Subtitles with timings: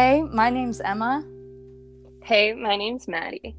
[0.00, 1.24] Hey, my name's Emma.
[2.22, 3.56] Hey, my name's Maddie.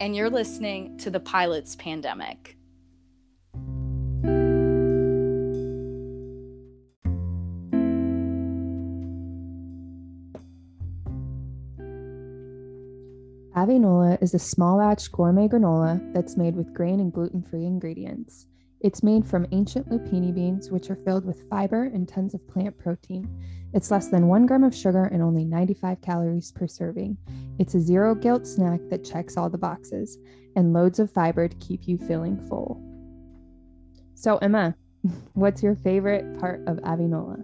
[0.00, 2.56] And you're listening to The Pilot's Pandemic.
[13.54, 18.46] Avinola is a small batch gourmet granola that's made with grain and gluten free ingredients.
[18.86, 22.78] It's made from ancient lupini beans, which are filled with fiber and tons of plant
[22.78, 23.28] protein.
[23.74, 27.16] It's less than one gram of sugar and only 95 calories per serving.
[27.58, 30.18] It's a zero guilt snack that checks all the boxes
[30.54, 32.80] and loads of fiber to keep you feeling full.
[34.14, 34.76] So, Emma,
[35.32, 37.42] what's your favorite part of Avinola?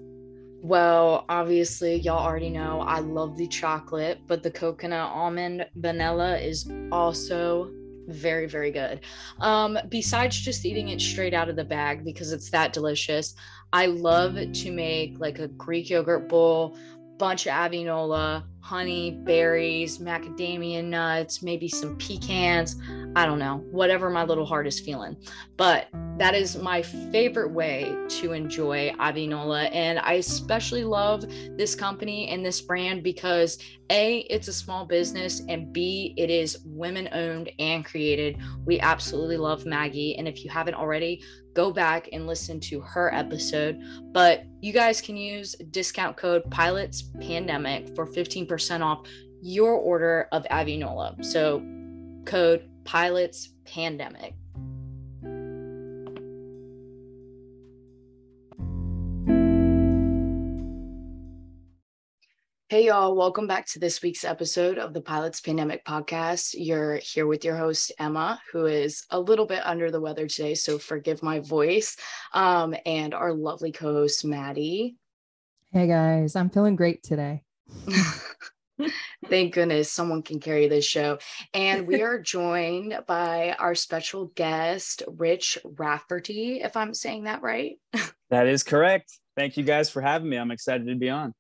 [0.62, 6.70] Well, obviously, y'all already know I love the chocolate, but the coconut almond vanilla is
[6.92, 7.72] also
[8.08, 9.00] very very good.
[9.40, 13.34] Um besides just eating it straight out of the bag because it's that delicious
[13.72, 16.76] i love to make like a greek yogurt bowl
[17.18, 22.76] bunch of avinola honey berries macadamia nuts maybe some pecans
[23.16, 25.16] i don't know whatever my little heart is feeling
[25.56, 25.88] but
[26.18, 29.68] that is my favorite way to enjoy Avinola.
[29.72, 31.24] And I especially love
[31.56, 33.58] this company and this brand because
[33.90, 38.38] A, it's a small business, and B, it is women owned and created.
[38.66, 40.16] We absolutely love Maggie.
[40.16, 41.22] And if you haven't already,
[41.54, 43.80] go back and listen to her episode.
[44.12, 48.46] But you guys can use discount code Pilots Pandemic for 15%
[48.82, 49.06] off
[49.40, 51.24] your order of Avinola.
[51.24, 51.62] So
[52.24, 54.34] code Pilots Pandemic.
[62.72, 66.54] Hey, y'all, welcome back to this week's episode of the Pilots Pandemic Podcast.
[66.56, 70.54] You're here with your host, Emma, who is a little bit under the weather today,
[70.54, 71.98] so forgive my voice,
[72.32, 74.96] um, and our lovely co host, Maddie.
[75.70, 77.42] Hey, guys, I'm feeling great today.
[79.28, 81.18] Thank goodness someone can carry this show.
[81.54, 87.78] And we are joined by our special guest, Rich Rafferty, if I'm saying that right.
[88.30, 89.18] that is correct.
[89.36, 90.36] Thank you guys for having me.
[90.36, 91.34] I'm excited to be on.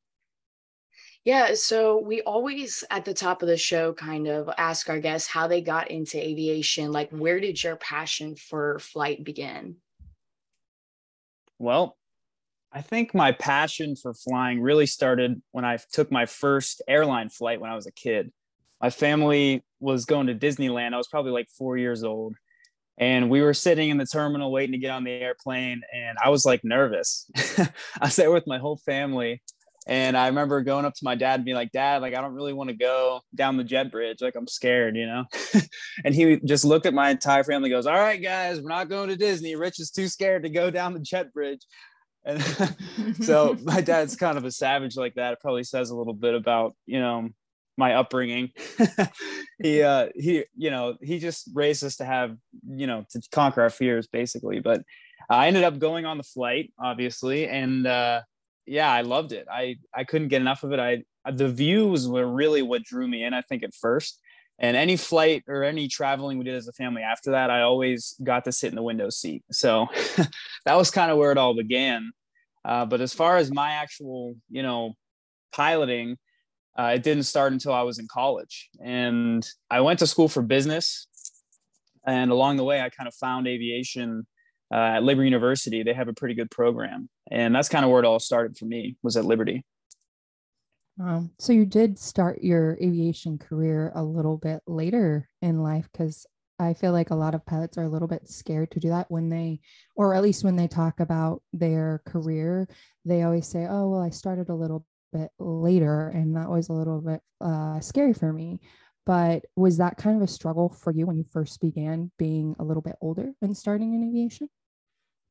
[1.24, 5.28] Yeah, so we always at the top of the show kind of ask our guests
[5.28, 6.90] how they got into aviation.
[6.90, 9.76] Like, where did your passion for flight begin?
[11.60, 11.96] Well,
[12.74, 17.60] I think my passion for flying really started when I took my first airline flight
[17.60, 18.32] when I was a kid.
[18.80, 20.94] My family was going to Disneyland.
[20.94, 22.34] I was probably like four years old.
[22.98, 25.82] And we were sitting in the terminal waiting to get on the airplane.
[25.94, 27.30] And I was like nervous.
[28.00, 29.42] I sat with my whole family
[29.86, 32.34] and I remember going up to my dad and being like, Dad, like, I don't
[32.34, 34.20] really want to go down the jet bridge.
[34.20, 35.24] Like, I'm scared, you know?
[36.04, 39.08] and he just looked at my entire family, goes, All right, guys, we're not going
[39.08, 39.56] to Disney.
[39.56, 41.62] Rich is too scared to go down the jet bridge.
[42.24, 42.42] And
[43.22, 45.34] so my dad's kind of a savage like that.
[45.34, 47.30] It probably says a little bit about, you know,
[47.76, 48.50] my upbringing.
[49.62, 52.36] he, uh, he, you know, he just raised us to have,
[52.68, 54.60] you know, to conquer our fears basically.
[54.60, 54.82] But
[55.30, 57.48] I ended up going on the flight, obviously.
[57.48, 58.22] And, uh,
[58.66, 59.46] yeah, I loved it.
[59.50, 60.78] I I couldn't get enough of it.
[60.78, 63.34] I the views were really what drew me in.
[63.34, 64.20] I think at first,
[64.62, 68.14] and any flight or any traveling we did as a family after that, I always
[68.22, 69.42] got to sit in the window seat.
[69.50, 69.88] So
[70.64, 72.12] that was kind of where it all began.
[72.64, 74.94] Uh, but as far as my actual, you know,
[75.52, 76.16] piloting,
[76.78, 80.40] uh, it didn't start until I was in college, and I went to school for
[80.42, 81.06] business.
[82.06, 84.26] And along the way, I kind of found aviation
[84.72, 88.00] uh, at Liberty University, they have a pretty good program, and that's kind of where
[88.00, 88.96] it all started for me.
[89.02, 89.64] Was at Liberty.
[91.00, 96.26] Um, so you did start your aviation career a little bit later in life because
[96.58, 99.10] I feel like a lot of pilots are a little bit scared to do that
[99.10, 99.60] when they,
[99.96, 102.68] or at least when they talk about their career,
[103.04, 106.72] they always say, "Oh, well, I started a little bit later, and that was a
[106.72, 108.60] little bit uh, scary for me."
[109.04, 112.64] But was that kind of a struggle for you when you first began being a
[112.64, 114.48] little bit older and starting in aviation?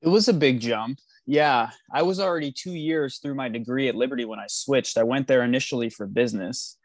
[0.01, 0.99] It was a big jump.
[1.31, 4.97] Yeah, I was already two years through my degree at Liberty when I switched.
[4.97, 6.77] I went there initially for business,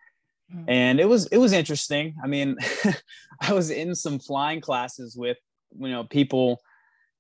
[0.55, 0.65] mm.
[0.69, 2.15] and it was it was interesting.
[2.23, 2.57] I mean,
[3.41, 5.37] I was in some flying classes with
[5.77, 6.61] you know people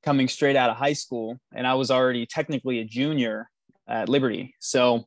[0.04, 3.50] coming straight out of high school, and I was already technically a junior
[3.88, 5.02] at Liberty, so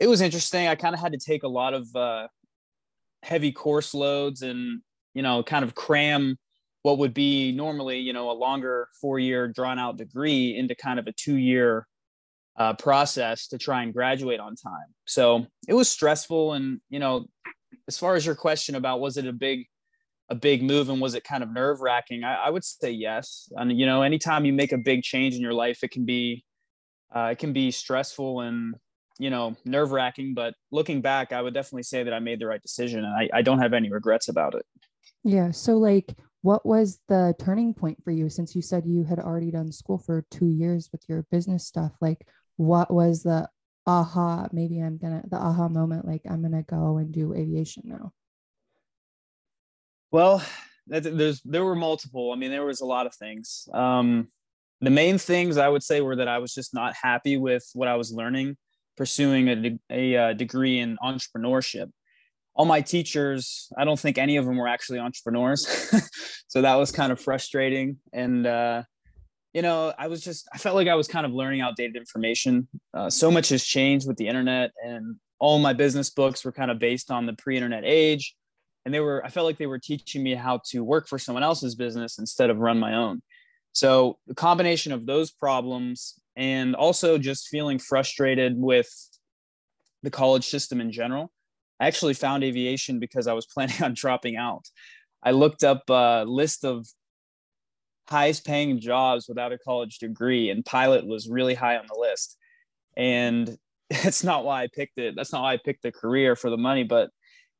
[0.00, 0.66] it was interesting.
[0.66, 2.26] I kind of had to take a lot of uh,
[3.22, 4.80] heavy course loads and
[5.14, 6.40] you know kind of cram
[6.82, 10.98] what would be normally, you know, a longer four year drawn out degree into kind
[10.98, 11.86] of a two year
[12.56, 14.86] uh, process to try and graduate on time.
[15.06, 16.52] So it was stressful.
[16.54, 17.26] And, you know,
[17.88, 19.66] as far as your question about was it a big,
[20.28, 22.24] a big move and was it kind of nerve wracking?
[22.24, 23.50] I, I, would say yes.
[23.52, 26.44] And, you know, anytime you make a big change in your life, it can be,
[27.14, 28.74] uh, it can be stressful and
[29.18, 32.46] you know, nerve wracking, but looking back, I would definitely say that I made the
[32.46, 34.64] right decision and I, I don't have any regrets about it.
[35.22, 35.50] Yeah.
[35.52, 39.50] So, like, what was the turning point for you since you said you had already
[39.50, 41.92] done school for two years with your business stuff?
[42.00, 43.48] Like, what was the
[43.86, 44.48] aha?
[44.52, 48.12] Maybe I'm gonna, the aha moment, like, I'm gonna go and do aviation now?
[50.10, 50.44] Well,
[50.86, 52.32] there's there were multiple.
[52.32, 53.68] I mean, there was a lot of things.
[53.72, 54.28] Um,
[54.80, 57.86] the main things I would say were that I was just not happy with what
[57.86, 58.56] I was learning,
[58.96, 61.90] pursuing a, de- a, a uh, degree in entrepreneurship.
[62.54, 65.66] All my teachers, I don't think any of them were actually entrepreneurs,
[66.48, 67.96] so that was kind of frustrating.
[68.12, 68.82] And uh,
[69.54, 72.68] you know, I was just I felt like I was kind of learning outdated information.
[72.92, 76.70] Uh, so much has changed with the internet, and all my business books were kind
[76.70, 78.36] of based on the pre-internet age
[78.84, 81.42] and they were i felt like they were teaching me how to work for someone
[81.42, 83.20] else's business instead of run my own
[83.72, 88.88] so the combination of those problems and also just feeling frustrated with
[90.02, 91.32] the college system in general
[91.82, 94.64] i actually found aviation because i was planning on dropping out
[95.22, 96.86] i looked up a list of
[98.08, 102.36] highest paying jobs without a college degree and pilot was really high on the list
[102.96, 103.56] and
[103.90, 106.56] that's not why i picked it that's not why i picked the career for the
[106.56, 107.10] money but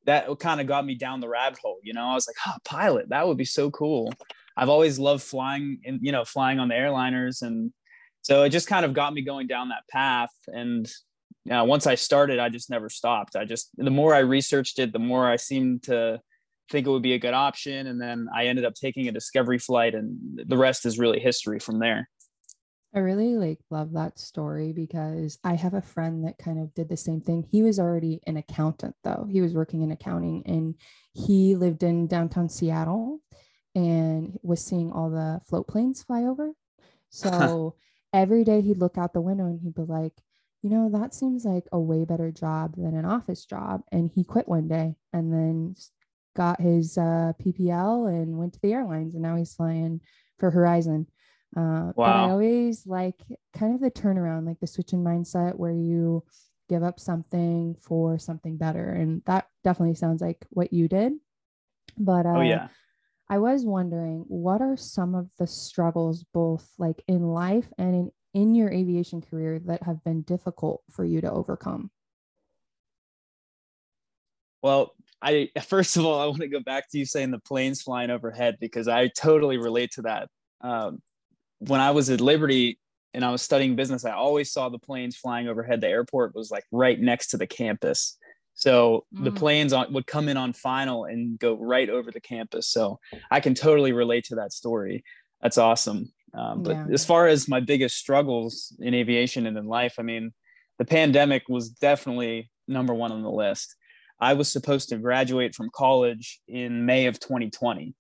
[0.05, 1.79] that kind of got me down the rabbit hole.
[1.83, 4.13] You know, I was like, oh, pilot, that would be so cool.
[4.57, 7.43] I've always loved flying and, you know, flying on the airliners.
[7.43, 7.73] And
[8.23, 10.33] so it just kind of got me going down that path.
[10.49, 10.91] And
[11.44, 13.37] you know, once I started, I just never stopped.
[13.37, 16.21] I just, the more I researched it, the more I seemed to
[16.71, 17.89] think it would be a good option.
[17.89, 21.59] And then I ended up taking a discovery flight, and the rest is really history
[21.59, 22.09] from there.
[22.94, 26.91] I really like love that story because I have a friend that kind of did
[26.91, 27.47] the same thing.
[27.50, 29.27] He was already an accountant though.
[29.31, 30.75] He was working in accounting and
[31.15, 33.21] he lived in downtown Seattle
[33.75, 36.53] and was seeing all the float planes fly over.
[37.15, 37.75] So
[38.15, 40.15] every day he'd look out the window and he'd be like,
[40.62, 43.82] you know, that seems like a way better job than an office job.
[43.91, 45.75] And he quit one day and then
[46.37, 50.00] got his uh, PPL and went to the airlines and now he's flying
[50.38, 51.06] for Horizon.
[51.56, 51.94] Uh, wow.
[51.97, 53.20] But I always like
[53.53, 56.25] kind of the turnaround, like the switch in mindset where you
[56.69, 58.88] give up something for something better.
[58.91, 61.15] And that definitely sounds like what you did.
[61.99, 62.69] But uh, oh, yeah.
[63.29, 68.12] I was wondering what are some of the struggles, both like in life and in,
[68.34, 71.90] in your aviation career, that have been difficult for you to overcome?
[74.62, 77.82] Well, I first of all, I want to go back to you saying the planes
[77.82, 80.29] flying overhead because I totally relate to that.
[80.61, 81.02] Um,
[81.58, 82.79] when I was at Liberty
[83.14, 85.81] and I was studying business, I always saw the planes flying overhead.
[85.81, 88.19] The airport was like right next to the campus.
[88.55, 89.25] So mm.
[89.25, 92.69] the planes on, would come in on final and go right over the campus.
[92.69, 92.99] So
[93.31, 95.05] I can totally relate to that story.
[95.40, 96.12] That's awesome.
[96.34, 96.87] Um, but yeah.
[96.93, 100.32] as far as my biggest struggles in aviation and in life, I mean,
[100.79, 103.76] the pandemic was definitely number one on the list.
[104.20, 107.94] I was supposed to graduate from college in May of 2020.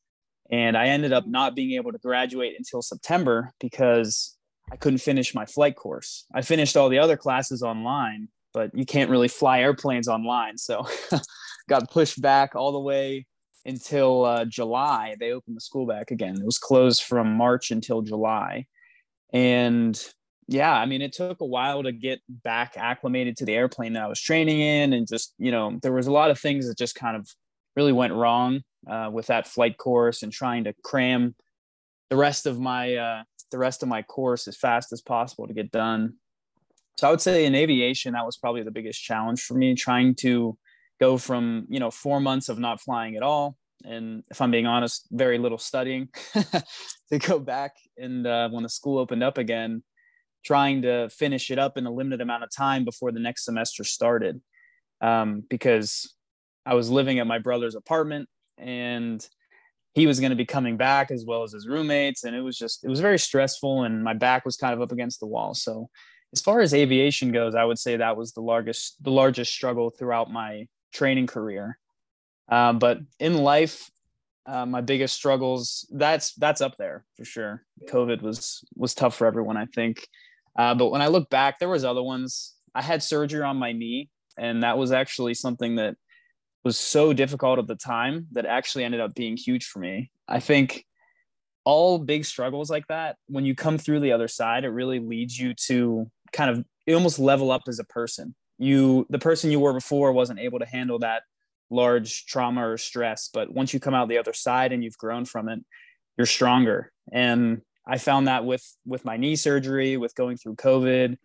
[0.50, 4.36] And I ended up not being able to graduate until September because
[4.70, 6.26] I couldn't finish my flight course.
[6.34, 10.58] I finished all the other classes online, but you can't really fly airplanes online.
[10.58, 10.86] So
[11.68, 13.26] got pushed back all the way
[13.64, 15.16] until uh, July.
[15.18, 16.36] They opened the school back again.
[16.36, 18.66] It was closed from March until July.
[19.32, 20.00] And
[20.48, 24.02] yeah, I mean, it took a while to get back acclimated to the airplane that
[24.02, 24.92] I was training in.
[24.92, 27.28] And just, you know, there was a lot of things that just kind of
[27.76, 31.34] really went wrong uh, with that flight course and trying to cram
[32.10, 35.54] the rest of my uh, the rest of my course as fast as possible to
[35.54, 36.14] get done.
[36.98, 40.14] So I would say in aviation that was probably the biggest challenge for me, trying
[40.16, 40.58] to
[41.02, 44.66] go from you know four months of not flying at all, and if I'm being
[44.66, 46.08] honest, very little studying,
[47.10, 49.82] to go back and uh, when the school opened up again,
[50.44, 53.82] trying to finish it up in a limited amount of time before the next semester
[53.82, 54.40] started,
[55.00, 56.14] um, because
[56.64, 59.26] I was living at my brother's apartment and
[59.94, 62.56] he was going to be coming back as well as his roommates and it was
[62.56, 65.52] just it was very stressful and my back was kind of up against the wall.
[65.54, 65.88] So
[66.32, 69.90] as far as aviation goes i would say that was the largest the largest struggle
[69.90, 71.78] throughout my training career
[72.50, 73.90] um, but in life
[74.46, 79.26] uh, my biggest struggles that's that's up there for sure covid was was tough for
[79.26, 80.06] everyone i think
[80.58, 83.72] uh, but when i look back there was other ones i had surgery on my
[83.72, 85.96] knee and that was actually something that
[86.64, 90.10] was so difficult at the time that actually ended up being huge for me.
[90.28, 90.84] I think
[91.64, 95.38] all big struggles like that, when you come through the other side, it really leads
[95.38, 98.34] you to kind of almost level up as a person.
[98.62, 101.22] You, the person you were before, wasn't able to handle that
[101.70, 105.24] large trauma or stress, but once you come out the other side and you've grown
[105.24, 105.60] from it,
[106.16, 106.92] you're stronger.
[107.12, 111.16] And I found that with with my knee surgery, with going through COVID,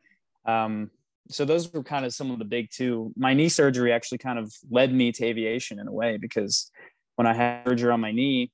[0.46, 0.90] um,
[1.30, 3.14] so those were kind of some of the big two.
[3.16, 6.72] My knee surgery actually kind of led me to aviation in a way because
[7.16, 8.52] when I had surgery on my knee,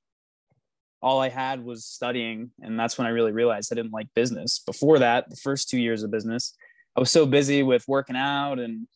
[1.00, 2.50] all I had was studying.
[2.62, 4.60] And that's when I really realized I didn't like business.
[4.64, 6.54] Before that, the first two years of business,
[6.96, 8.86] I was so busy with working out and,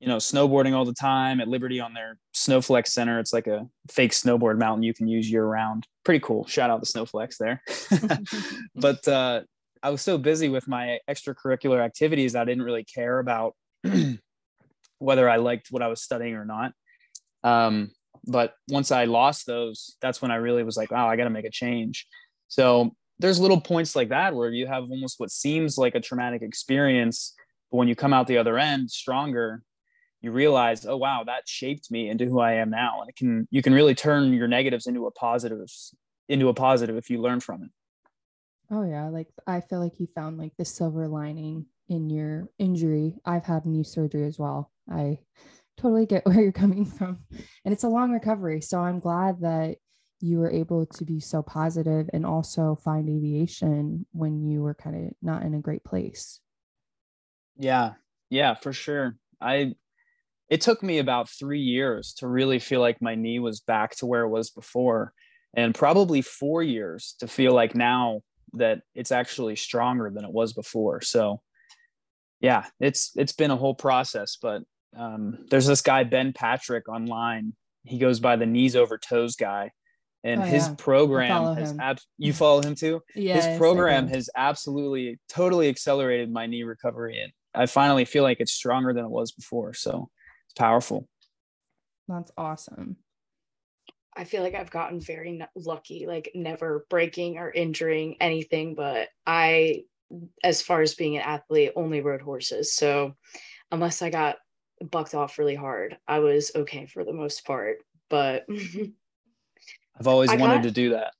[0.00, 3.20] you know, snowboarding all the time at Liberty on their Snowflex Center.
[3.20, 5.86] It's like a fake snowboard mountain you can use year round.
[6.04, 6.46] Pretty cool.
[6.46, 7.62] Shout out the Snowflex there.
[8.74, 9.42] but uh,
[9.82, 13.54] I was so busy with my extracurricular activities, I didn't really care about
[14.98, 16.72] whether I liked what I was studying or not.
[17.44, 17.90] Um,
[18.26, 21.30] but once I lost those, that's when I really was like, wow, I got to
[21.30, 22.06] make a change.
[22.48, 26.42] So there's little points like that where you have almost what seems like a traumatic
[26.42, 27.34] experience,
[27.74, 29.60] but when you come out the other end stronger,
[30.20, 33.00] you realize, oh wow, that shaped me into who I am now.
[33.00, 35.92] And it can you can really turn your negatives into a positives
[36.28, 37.70] into a positive if you learn from it.
[38.70, 43.16] Oh yeah, like I feel like you found like the silver lining in your injury.
[43.26, 44.70] I've had knee surgery as well.
[44.88, 45.18] I
[45.76, 47.24] totally get where you're coming from.
[47.64, 48.60] And it's a long recovery.
[48.60, 49.78] So I'm glad that
[50.20, 55.08] you were able to be so positive and also find aviation when you were kind
[55.08, 56.38] of not in a great place.
[57.56, 57.92] Yeah.
[58.30, 59.16] Yeah, for sure.
[59.40, 59.74] I
[60.50, 64.06] it took me about 3 years to really feel like my knee was back to
[64.06, 65.12] where it was before
[65.56, 68.20] and probably 4 years to feel like now
[68.52, 71.00] that it's actually stronger than it was before.
[71.00, 71.40] So
[72.40, 74.62] yeah, it's it's been a whole process, but
[74.96, 77.54] um, there's this guy Ben Patrick online.
[77.84, 79.70] He goes by the knees over toes guy,
[80.22, 80.74] and oh, his yeah.
[80.76, 83.00] program has ab- you follow him too.
[83.14, 88.40] yes, his program has absolutely totally accelerated my knee recovery, and I finally feel like
[88.40, 89.74] it's stronger than it was before.
[89.74, 90.10] So
[90.46, 91.08] it's powerful.
[92.08, 92.96] That's awesome.
[94.16, 98.74] I feel like I've gotten very lucky, like never breaking or injuring anything.
[98.74, 99.84] But I,
[100.42, 102.74] as far as being an athlete, only rode horses.
[102.74, 103.14] So
[103.72, 104.36] unless I got
[104.90, 105.98] bucked off really hard.
[106.06, 108.44] I was okay for the most part, but
[109.98, 111.12] I've always I wanted got, to do that.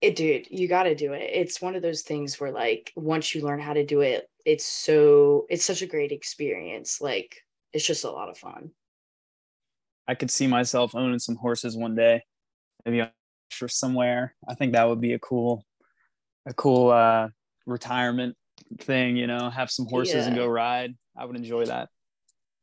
[0.00, 1.30] It, dude, you got to do it.
[1.32, 4.64] It's one of those things where, like, once you learn how to do it, it's
[4.64, 7.00] so, it's such a great experience.
[7.00, 7.36] Like,
[7.72, 8.70] it's just a lot of fun.
[10.06, 12.22] I could see myself owning some horses one day,
[12.84, 13.08] maybe
[13.50, 14.34] for somewhere.
[14.46, 15.64] I think that would be a cool,
[16.46, 17.28] a cool uh,
[17.66, 18.36] retirement
[18.80, 19.16] thing.
[19.16, 20.26] You know, have some horses yeah.
[20.26, 20.94] and go ride.
[21.16, 21.88] I would enjoy that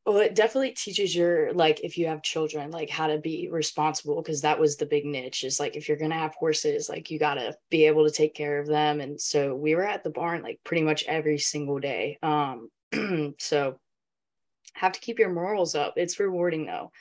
[0.05, 4.21] well it definitely teaches your like if you have children like how to be responsible
[4.21, 7.19] because that was the big niche is like if you're gonna have horses like you
[7.19, 10.41] gotta be able to take care of them and so we were at the barn
[10.41, 12.69] like pretty much every single day um
[13.39, 13.79] so
[14.73, 15.93] have to keep your morals up.
[15.97, 16.91] It's rewarding though.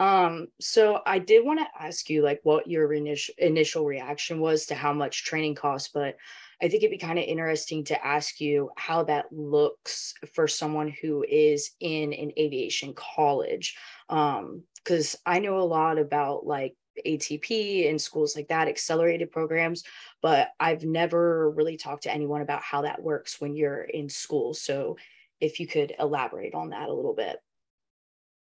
[0.00, 4.66] Um so i did want to ask you like what your initial initial reaction was
[4.66, 6.16] to how much training costs but
[6.62, 10.94] I think it'd be kind of interesting to ask you how that looks for someone
[11.02, 13.76] who is in an aviation college.
[14.08, 19.82] Because um, I know a lot about like ATP and schools like that, accelerated programs,
[20.20, 24.54] but I've never really talked to anyone about how that works when you're in school.
[24.54, 24.96] So
[25.40, 27.38] if you could elaborate on that a little bit.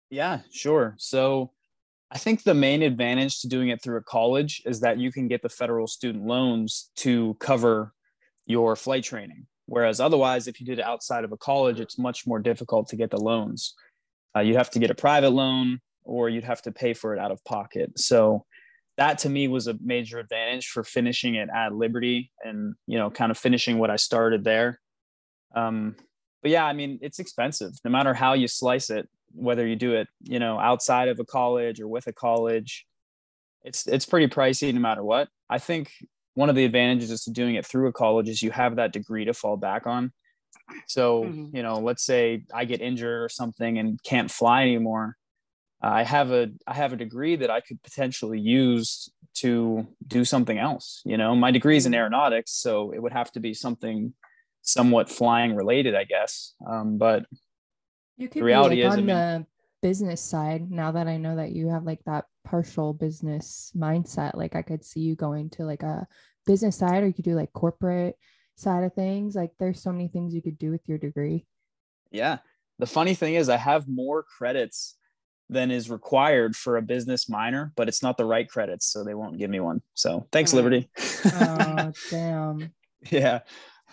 [0.09, 0.95] Yeah, sure.
[0.97, 1.51] So
[2.09, 5.27] I think the main advantage to doing it through a college is that you can
[5.27, 7.93] get the federal student loans to cover
[8.47, 9.45] your flight training.
[9.67, 12.95] Whereas otherwise, if you did it outside of a college, it's much more difficult to
[12.95, 13.75] get the loans.
[14.35, 17.19] Uh, you have to get a private loan or you'd have to pay for it
[17.19, 17.99] out of pocket.
[17.99, 18.45] So
[18.95, 23.09] that to me was a major advantage for finishing it at Liberty and, you know,
[23.09, 24.79] kind of finishing what I started there.
[25.53, 25.95] Um,
[26.41, 29.93] but yeah, I mean, it's expensive no matter how you slice it, whether you do
[29.95, 32.85] it, you know, outside of a college or with a college,
[33.63, 35.27] it's, it's pretty pricey no matter what.
[35.49, 35.91] I think
[36.37, 39.25] one of the advantages of doing it through a college is you have that degree
[39.25, 40.13] to fall back on.
[40.85, 41.55] So, mm-hmm.
[41.55, 45.17] you know, let's say I get injured or something and can't fly anymore.
[45.81, 50.59] I have a I have a degree that I could potentially use to do something
[50.59, 51.01] else.
[51.05, 52.01] You know, my degree is in mm-hmm.
[52.01, 54.13] aeronautics, so it would have to be something
[54.61, 56.53] somewhat flying related, I guess.
[56.69, 57.25] Um, but
[58.15, 59.47] you could the reality be like is, on I mean,
[59.81, 60.69] business side.
[60.71, 64.83] Now that I know that you have like that partial business mindset, like I could
[64.83, 66.07] see you going to like a
[66.45, 68.17] business side or you could do like corporate
[68.55, 69.35] side of things.
[69.35, 71.45] Like there's so many things you could do with your degree.
[72.11, 72.39] Yeah.
[72.79, 74.97] The funny thing is i have more credits
[75.49, 79.15] than is required for a business minor but it's not the right credits so they
[79.15, 79.81] won't give me one.
[79.93, 80.57] So thanks oh.
[80.57, 80.89] liberty.
[81.25, 82.71] Oh damn.
[83.09, 83.39] Yeah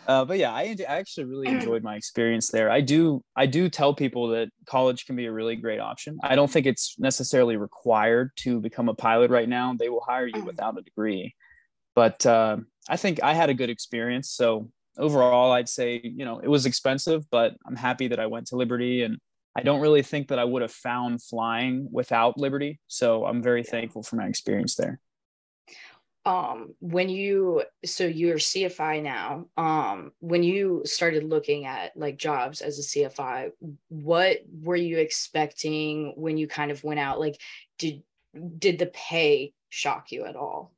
[0.06, 3.68] uh, but yeah I, I actually really enjoyed my experience there i do i do
[3.68, 7.56] tell people that college can be a really great option i don't think it's necessarily
[7.56, 10.46] required to become a pilot right now they will hire you mm.
[10.46, 11.34] without a degree
[11.94, 12.56] but uh,
[12.88, 14.30] I think I had a good experience.
[14.30, 18.49] So overall, I'd say, you know, it was expensive, but I'm happy that I went
[18.49, 19.18] to Liberty and
[19.56, 22.80] I don't really think that I would have found flying without Liberty.
[22.88, 24.99] So I'm very thankful for my experience there.
[26.26, 32.62] Um, when you so you're CFI now, um, when you started looking at like jobs
[32.62, 33.50] as a CFI,
[33.88, 37.21] what were you expecting when you kind of went out?
[37.21, 37.38] Like,
[37.78, 38.02] did
[38.59, 40.73] did the pay shock you at all?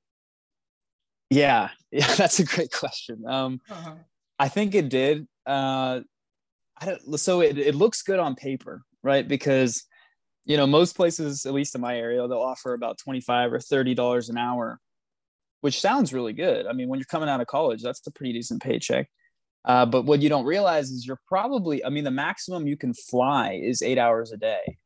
[1.31, 3.25] Yeah, yeah, that's a great question.
[3.27, 3.95] Um, uh-huh.
[4.39, 5.27] I think it did.
[5.47, 6.01] Uh,
[6.79, 9.27] I don't, so it, it looks good on paper, right?
[9.27, 9.85] Because
[10.45, 13.61] you know most places, at least in my area, they'll offer about twenty five or
[13.61, 14.81] thirty dollars an hour,
[15.61, 16.67] which sounds really good.
[16.67, 19.09] I mean, when you're coming out of college, that's a pretty decent paycheck.
[19.65, 22.95] Uh, but what you don't realize is you're probably, I mean, the maximum you can
[22.95, 24.79] fly is eight hours a day.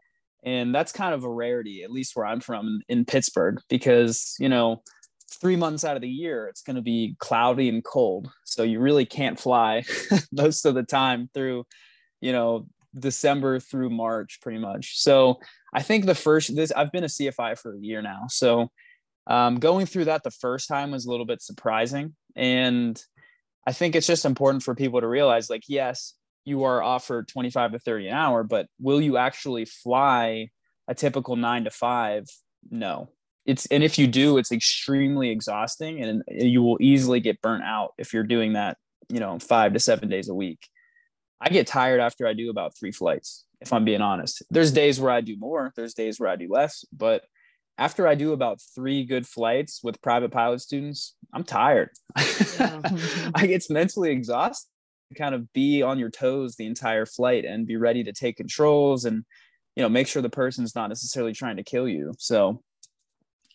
[0.43, 4.49] And that's kind of a rarity, at least where I'm from in Pittsburgh, because, you
[4.49, 4.83] know,
[5.31, 8.31] three months out of the year, it's going to be cloudy and cold.
[8.45, 9.83] So you really can't fly
[10.33, 11.67] most of the time through,
[12.23, 12.67] you know,
[12.99, 14.99] December through March, pretty much.
[14.99, 15.41] So
[15.75, 18.23] I think the first, this, I've been a CFI for a year now.
[18.29, 18.71] So
[19.31, 22.15] um, going through that the first time was a little bit surprising.
[22.37, 23.03] And
[23.67, 27.73] I think it's just important for people to realize like, yes, you are offered 25
[27.73, 30.49] to 30 an hour, but will you actually fly
[30.89, 32.25] a typical nine to five?
[32.71, 33.11] No,
[33.47, 37.93] it's and if you do it's extremely exhausting and you will easily get burnt out
[37.99, 38.77] if you're doing that
[39.09, 40.69] you know five to seven days a week
[41.41, 45.01] i get tired after i do about three flights if i'm being honest there's days
[45.01, 47.25] where i do more there's days where i do less but
[47.81, 52.81] after i do about three good flights with private pilot students i'm tired yeah.
[53.35, 54.69] i get mentally exhausted
[55.19, 59.05] kind of be on your toes the entire flight and be ready to take controls
[59.05, 59.25] and
[59.75, 62.63] you know make sure the person's not necessarily trying to kill you so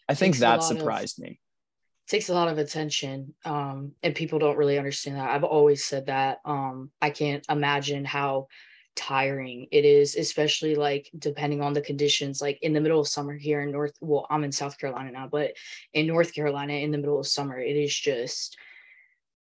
[0.08, 1.40] I think that surprised of, me.
[2.08, 5.30] Takes a lot of attention, um, and people don't really understand that.
[5.30, 6.40] I've always said that.
[6.46, 8.48] Um, I can't imagine how
[8.96, 12.42] tiring it is, especially like depending on the conditions.
[12.42, 15.28] Like in the middle of summer here in North, well, I'm in South Carolina now,
[15.32, 15.54] but
[15.94, 18.58] in North Carolina in the middle of summer, it is just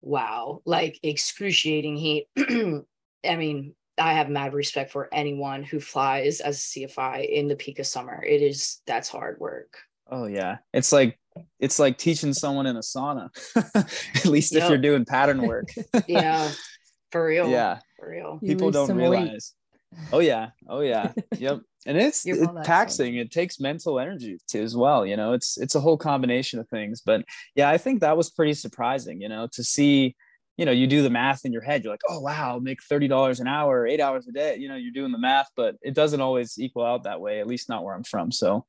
[0.00, 2.28] wow, like excruciating heat.
[2.38, 7.56] I mean, I have mad respect for anyone who flies as a CFI in the
[7.56, 8.22] peak of summer.
[8.22, 9.78] It is that's hard work.
[10.10, 11.18] Oh yeah, it's like
[11.58, 13.28] it's like teaching someone in a sauna.
[13.74, 14.64] At least yep.
[14.64, 15.68] if you're doing pattern work.
[16.06, 16.50] yeah,
[17.10, 17.48] for real.
[17.50, 18.38] Yeah, for real.
[18.40, 19.54] People don't realize.
[19.92, 20.08] Weight.
[20.12, 21.60] Oh yeah, oh yeah, yep.
[21.86, 23.16] And it's, it's taxing.
[23.16, 25.06] It takes mental energy too as well.
[25.06, 27.00] You know, it's it's a whole combination of things.
[27.04, 29.20] But yeah, I think that was pretty surprising.
[29.20, 30.16] You know, to see.
[30.56, 31.84] You know, you do the math in your head.
[31.84, 34.56] You're like, oh wow, I'll make thirty dollars an hour, eight hours a day.
[34.56, 37.38] You know, you're doing the math, but it doesn't always equal out that way.
[37.38, 38.32] At least not where I'm from.
[38.32, 38.64] So,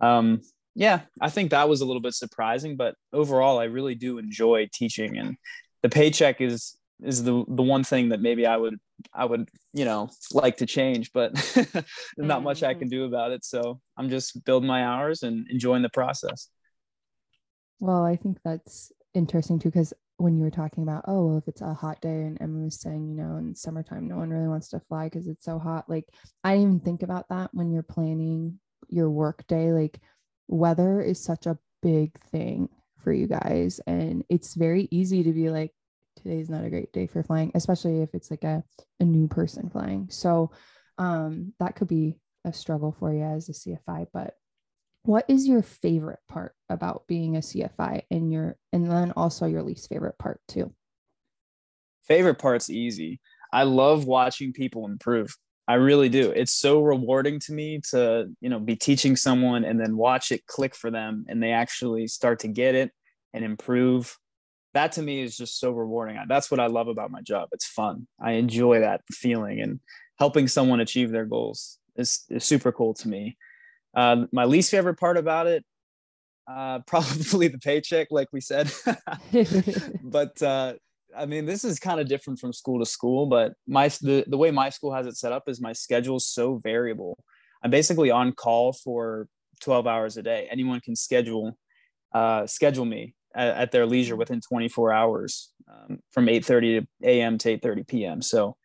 [0.00, 0.42] um,
[0.76, 4.68] yeah, I think that was a little bit surprising, but overall, I really do enjoy
[4.72, 5.36] teaching, and
[5.82, 8.78] the paycheck is is the the one thing that maybe I would
[9.12, 11.32] I would you know like to change, but
[12.16, 12.98] not much I can mm-hmm.
[12.98, 13.44] do about it.
[13.44, 16.48] So I'm just building my hours and enjoying the process.
[17.80, 21.48] Well, I think that's interesting too, because when you were talking about oh well if
[21.48, 24.46] it's a hot day and Emma was saying you know in summertime no one really
[24.46, 26.04] wants to fly because it's so hot like
[26.44, 30.00] I didn't even think about that when you're planning your work day like
[30.46, 32.68] weather is such a big thing
[33.02, 35.72] for you guys and it's very easy to be like
[36.16, 38.62] today's not a great day for flying especially if it's like a,
[39.00, 40.50] a new person flying so
[40.98, 44.34] um that could be a struggle for you as a cfi but
[45.04, 49.62] what is your favorite part about being a cfi and your and then also your
[49.62, 50.72] least favorite part too
[52.06, 53.20] favorite part's easy
[53.52, 55.34] i love watching people improve
[55.68, 56.30] I really do.
[56.30, 60.46] It's so rewarding to me to, you know, be teaching someone and then watch it
[60.46, 62.90] click for them and they actually start to get it
[63.32, 64.16] and improve.
[64.74, 66.18] That to me is just so rewarding.
[66.28, 67.50] That's what I love about my job.
[67.52, 68.06] It's fun.
[68.20, 69.80] I enjoy that feeling and
[70.18, 73.36] helping someone achieve their goals is, is super cool to me.
[73.94, 75.64] Uh, my least favorite part about it,
[76.50, 78.70] uh, probably the paycheck, like we said.
[80.02, 80.74] but uh,
[81.16, 84.38] I mean, this is kind of different from school to school, but my the, the
[84.38, 87.18] way my school has it set up is my schedule is so variable.
[87.62, 89.28] I'm basically on call for
[89.60, 90.48] 12 hours a day.
[90.50, 91.56] Anyone can schedule
[92.14, 97.38] uh, schedule me at, at, their leisure within 24 hours um, from 8:30 a.m.
[97.38, 98.22] to 8:30 p.m.
[98.22, 98.56] So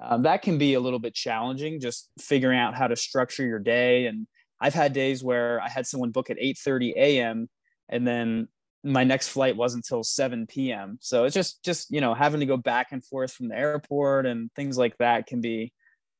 [0.00, 3.58] um, that can be a little bit challenging, just figuring out how to structure your
[3.58, 4.06] day.
[4.06, 4.26] And
[4.60, 7.48] I've had days where I had someone book at 8:30 a.m.
[7.88, 8.48] and then
[8.84, 10.98] my next flight wasn't until 7 p.m.
[11.00, 14.26] So it's just just you know having to go back and forth from the airport
[14.26, 15.72] and things like that can be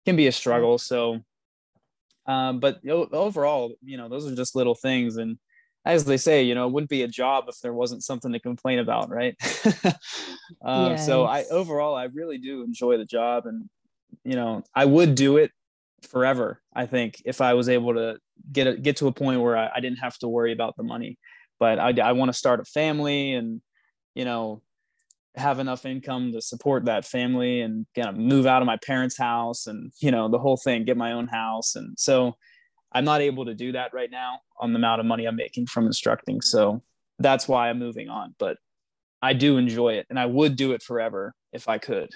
[0.05, 0.79] can be a struggle.
[0.79, 1.21] So,
[2.27, 5.39] um, but overall, you know, those are just little things, and
[5.85, 8.39] as they say, you know, it wouldn't be a job if there wasn't something to
[8.39, 9.35] complain about, right?
[10.65, 11.07] uh, yes.
[11.07, 13.69] So I overall, I really do enjoy the job, and
[14.25, 15.51] you know, I would do it
[16.09, 16.61] forever.
[16.75, 18.19] I think if I was able to
[18.51, 20.83] get a, get to a point where I, I didn't have to worry about the
[20.85, 21.19] money,
[21.59, 23.61] but I, I want to start a family and
[24.15, 24.63] you know
[25.35, 29.17] have enough income to support that family and kind of move out of my parents'
[29.17, 32.37] house and you know the whole thing, get my own house, and so
[32.95, 35.67] I'm not able to do that right now on the amount of money I'm making
[35.67, 36.41] from instructing.
[36.41, 36.83] So
[37.19, 38.35] that's why I'm moving on.
[38.39, 38.59] But
[39.21, 42.11] I do enjoy it and I would do it forever if I could.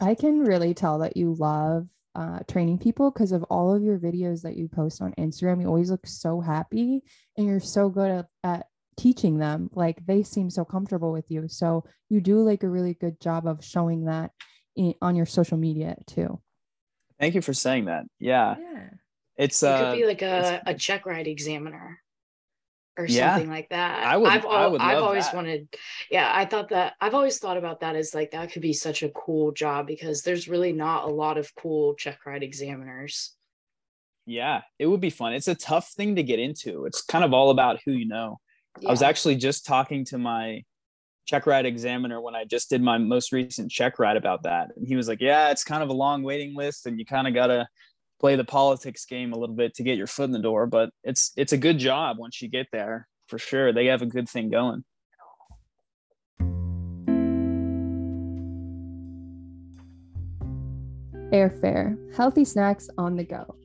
[0.00, 3.98] I can really tell that you love uh, training people because of all of your
[3.98, 5.60] videos that you post on Instagram.
[5.60, 7.02] You always look so happy
[7.36, 9.70] and you're so good at, at teaching them.
[9.72, 11.48] Like they seem so comfortable with you.
[11.48, 14.30] So you do like a really good job of showing that
[14.76, 16.40] in, on your social media too.
[17.20, 18.04] Thank you for saying that.
[18.18, 18.56] Yeah.
[18.58, 18.88] Yeah.
[19.36, 22.00] It's you uh, could be like a, a check ride examiner
[22.96, 24.04] or yeah, something like that.
[24.04, 24.28] I would.
[24.28, 25.34] I've, I would I've always that.
[25.34, 25.68] wanted.
[26.10, 26.94] Yeah, I thought that.
[27.00, 30.22] I've always thought about that as like that could be such a cool job because
[30.22, 33.34] there's really not a lot of cool check ride examiners.
[34.26, 35.34] Yeah, it would be fun.
[35.34, 36.86] It's a tough thing to get into.
[36.86, 38.38] It's kind of all about who you know.
[38.80, 38.88] Yeah.
[38.88, 40.62] I was actually just talking to my
[41.26, 44.86] check ride examiner when I just did my most recent check ride about that, and
[44.86, 47.34] he was like, "Yeah, it's kind of a long waiting list, and you kind of
[47.34, 47.66] gotta."
[48.24, 50.88] Play the politics game a little bit to get your foot in the door, but
[51.02, 53.70] it's it's a good job once you get there for sure.
[53.70, 54.82] They have a good thing going.
[61.34, 63.56] Airfare, healthy snacks on the go.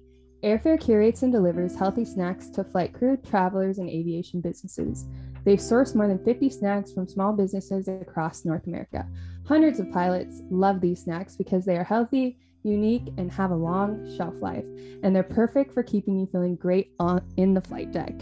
[0.43, 5.05] Airfare curates and delivers healthy snacks to flight crew, travelers, and aviation businesses.
[5.45, 9.07] They've sourced more than 50 snacks from small businesses across North America.
[9.47, 14.15] Hundreds of pilots love these snacks because they are healthy, unique, and have a long
[14.17, 14.65] shelf life,
[15.03, 18.13] and they're perfect for keeping you feeling great on in the flight deck.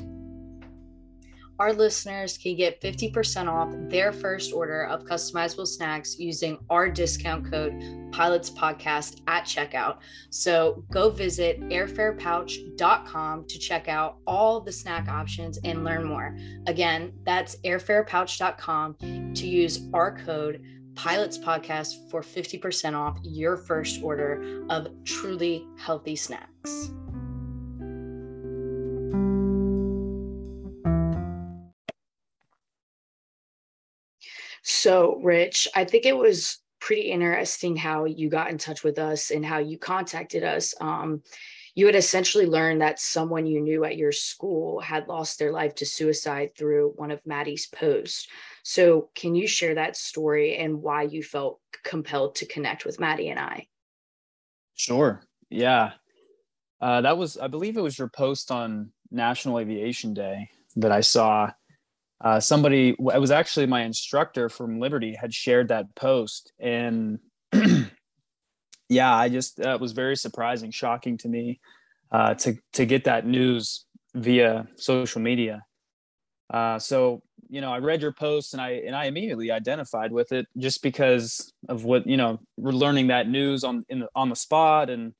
[1.59, 7.49] Our listeners can get 50% off their first order of customizable snacks using our discount
[7.49, 7.73] code
[8.11, 9.97] Pilots Podcast at checkout.
[10.29, 16.37] So go visit airfarepouch.com to check out all the snack options and learn more.
[16.67, 20.61] Again, that's airfarepouch.com to use our code
[20.97, 26.91] Pilots Podcast for 50% off your first order of truly healthy snacks.
[34.63, 39.29] So, Rich, I think it was pretty interesting how you got in touch with us
[39.29, 40.73] and how you contacted us.
[40.81, 41.21] Um,
[41.77, 45.75] you had essentially learned that someone you knew at your school had lost their life
[45.75, 48.27] to suicide through one of Maddie's posts.
[48.63, 53.29] So, can you share that story and why you felt compelled to connect with Maddie
[53.29, 53.67] and I?
[54.73, 55.21] Sure.
[55.51, 55.91] Yeah.
[56.81, 61.01] Uh, that was, I believe it was your post on National Aviation Day that I
[61.01, 61.51] saw.
[62.19, 66.53] Uh, somebody, it was actually my instructor from Liberty, had shared that post.
[66.59, 67.19] And
[68.89, 71.59] yeah, I just, that was very surprising, shocking to me
[72.11, 75.63] uh, to, to get that news via social media.
[76.49, 80.31] Uh, so you know, I read your post and I and I immediately identified with
[80.31, 84.29] it just because of what you know we're learning that news on in the, on
[84.29, 85.13] the spot and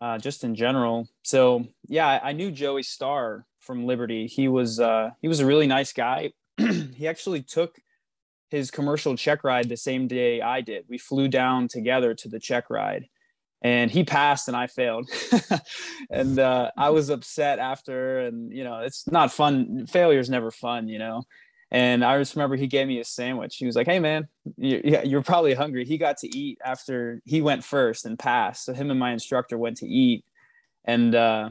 [0.00, 1.08] uh, just in general.
[1.22, 4.26] So yeah, I, I knew Joey Starr from Liberty.
[4.26, 6.32] He was uh, he was a really nice guy.
[6.58, 7.76] he actually took
[8.52, 10.84] his commercial check ride the same day I did.
[10.86, 13.06] We flew down together to the check ride,
[13.62, 15.10] and he passed and I failed.
[16.10, 19.86] and uh, I was upset after, and you know, it's not fun.
[19.86, 21.22] Failure is never fun, you know.
[21.70, 23.56] And I just remember he gave me a sandwich.
[23.56, 27.40] He was like, "Hey man, you, you're probably hungry." He got to eat after he
[27.40, 28.66] went first and passed.
[28.66, 30.26] So him and my instructor went to eat,
[30.84, 31.48] and uh,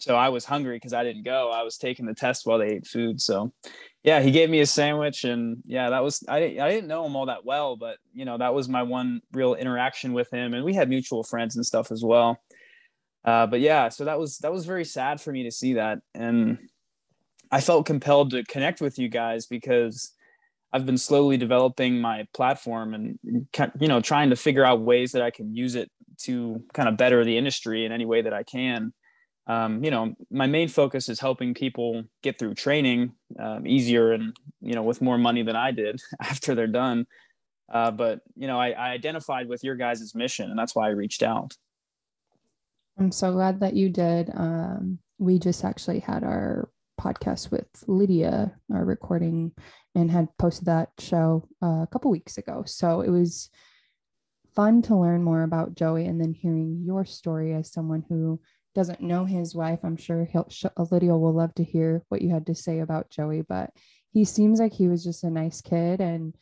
[0.00, 1.50] so I was hungry because I didn't go.
[1.50, 3.20] I was taking the test while they ate food.
[3.20, 3.52] So
[4.02, 7.16] yeah, he gave me a sandwich, and yeah, that was I I didn't know him
[7.16, 10.64] all that well, but you know that was my one real interaction with him, and
[10.64, 12.38] we had mutual friends and stuff as well.
[13.24, 15.98] Uh, but yeah, so that was that was very sad for me to see that,
[16.14, 16.58] and
[17.50, 20.12] I felt compelled to connect with you guys because
[20.72, 25.22] I've been slowly developing my platform and you know trying to figure out ways that
[25.22, 25.90] I can use it
[26.22, 28.92] to kind of better the industry in any way that I can.
[29.50, 34.36] Um, you know, my main focus is helping people get through training um, easier and
[34.60, 37.06] you know with more money than I did after they're done.
[37.68, 40.90] Uh, but you know, I, I identified with your guys' mission, and that's why I
[40.90, 41.56] reached out.
[42.96, 44.30] I'm so glad that you did.
[44.32, 46.68] Um, we just actually had our
[47.00, 49.50] podcast with Lydia, our recording,
[49.96, 52.62] and had posted that show uh, a couple weeks ago.
[52.66, 53.50] So it was
[54.54, 58.40] fun to learn more about Joey and then hearing your story as someone who
[58.74, 62.30] doesn't know his wife, I'm sure he'll uh, Lydia will love to hear what you
[62.30, 63.70] had to say about Joey, but
[64.12, 66.34] he seems like he was just a nice kid and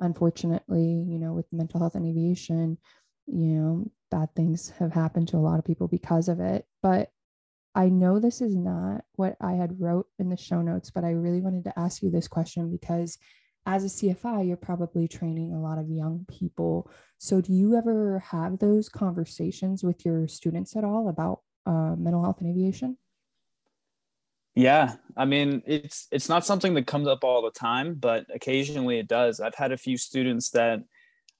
[0.00, 2.78] unfortunately, you know, with mental health and aviation,
[3.26, 6.66] you know, bad things have happened to a lot of people because of it.
[6.82, 7.10] But
[7.74, 11.10] I know this is not what I had wrote in the show notes, but I
[11.10, 13.16] really wanted to ask you this question because
[13.64, 16.90] as a CFI, you're probably training a lot of young people.
[17.18, 22.22] So do you ever have those conversations with your students at all about uh, mental
[22.22, 22.96] health and aviation?
[24.54, 28.98] Yeah, I mean it's it's not something that comes up all the time, but occasionally
[28.98, 29.40] it does.
[29.40, 30.80] I've had a few students that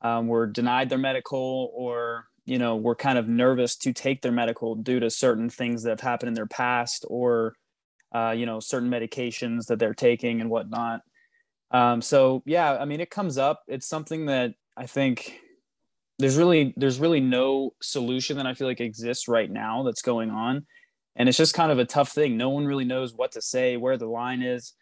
[0.01, 4.33] um, were denied their medical or you know were kind of nervous to take their
[4.33, 7.55] medical due to certain things that have happened in their past or
[8.15, 11.03] uh, you know certain medications that they're taking and whatnot.
[11.71, 13.63] Um, so yeah, I mean it comes up.
[13.69, 15.39] It's something that I think
[16.19, 20.31] there's really there's really no solution that I feel like exists right now that's going
[20.31, 20.67] on
[21.17, 22.37] and it's just kind of a tough thing.
[22.37, 24.75] No one really knows what to say, where the line is.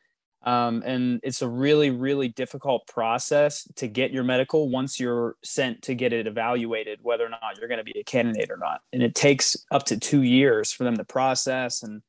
[0.43, 5.83] Um, and it's a really, really difficult process to get your medical once you're sent
[5.83, 8.81] to get it evaluated, whether or not you're going to be a candidate or not.
[8.93, 11.83] And it takes up to two years for them to process.
[11.83, 12.01] And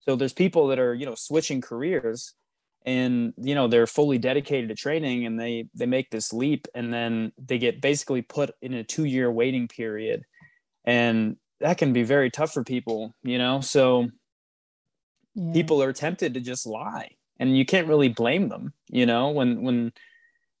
[0.00, 2.34] so there's people that are, you know, switching careers
[2.86, 6.92] and you know they're fully dedicated to training and they they make this leap and
[6.92, 10.24] then they get basically put in a two year waiting period
[10.84, 13.60] and that can be very tough for people, you know?
[13.60, 14.08] So
[15.34, 15.52] yeah.
[15.52, 19.62] people are tempted to just lie and you can't really blame them, you know, when,
[19.62, 19.92] when,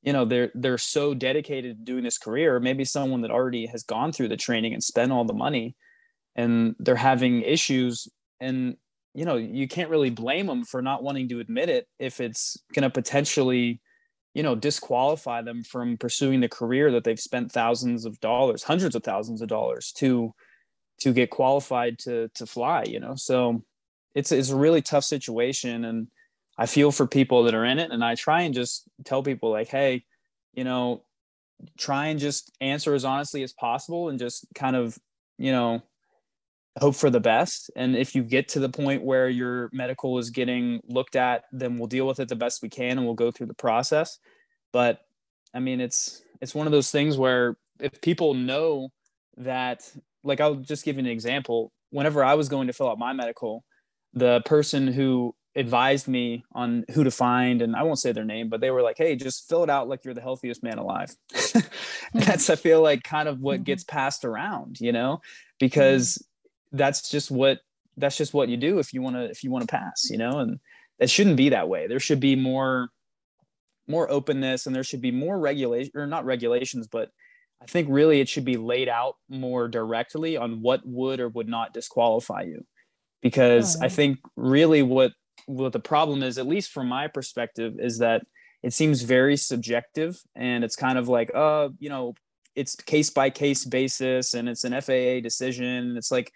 [0.02, 3.82] you know, they're, they're so dedicated to doing this career, maybe someone that already has
[3.82, 5.74] gone through the training and spent all the money
[6.36, 8.08] and they're having issues
[8.40, 8.76] and,
[9.14, 12.56] you know, you can't really blame them for not wanting to admit it if it's
[12.74, 13.80] going to potentially,
[14.34, 18.94] you know, disqualify them from pursuing the career that they've spent thousands of dollars, hundreds
[18.94, 20.32] of thousands of dollars to,
[21.00, 23.14] to get qualified to to fly you know?
[23.16, 23.62] So
[24.14, 26.08] it's it's a really tough situation and
[26.58, 29.50] i feel for people that are in it and i try and just tell people
[29.50, 30.04] like hey
[30.52, 31.02] you know
[31.78, 34.98] try and just answer as honestly as possible and just kind of
[35.38, 35.82] you know
[36.78, 40.30] hope for the best and if you get to the point where your medical is
[40.30, 43.30] getting looked at then we'll deal with it the best we can and we'll go
[43.30, 44.18] through the process
[44.72, 45.00] but
[45.52, 48.88] i mean it's it's one of those things where if people know
[49.36, 49.90] that
[50.22, 51.72] like I'll just give you an example.
[51.90, 53.64] Whenever I was going to fill out my medical,
[54.12, 58.48] the person who advised me on who to find and I won't say their name,
[58.48, 61.10] but they were like, "Hey, just fill it out like you're the healthiest man alive."
[62.14, 63.64] that's I feel like kind of what mm-hmm.
[63.64, 65.20] gets passed around, you know,
[65.58, 66.29] because mm-hmm.
[66.72, 67.60] That's just what
[67.96, 70.18] that's just what you do if you want to if you want to pass, you
[70.18, 70.58] know, and
[70.98, 71.86] it shouldn't be that way.
[71.86, 72.88] There should be more
[73.88, 77.10] more openness and there should be more regulation or not regulations, but
[77.62, 81.48] I think really it should be laid out more directly on what would or would
[81.48, 82.64] not disqualify you.
[83.20, 85.12] Because I think really what
[85.46, 88.22] what the problem is, at least from my perspective, is that
[88.62, 92.14] it seems very subjective and it's kind of like, uh, you know,
[92.54, 95.96] it's case by case basis and it's an FAA decision.
[95.96, 96.32] It's like,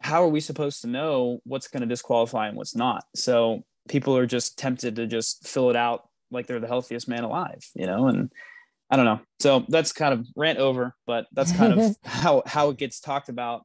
[0.00, 3.04] how are we supposed to know what's going to disqualify and what's not?
[3.14, 7.24] So people are just tempted to just fill it out like they're the healthiest man
[7.24, 8.32] alive, you know, and
[8.90, 9.20] I don't know.
[9.38, 13.28] So that's kind of rant over, but that's kind of how how it gets talked
[13.28, 13.62] about.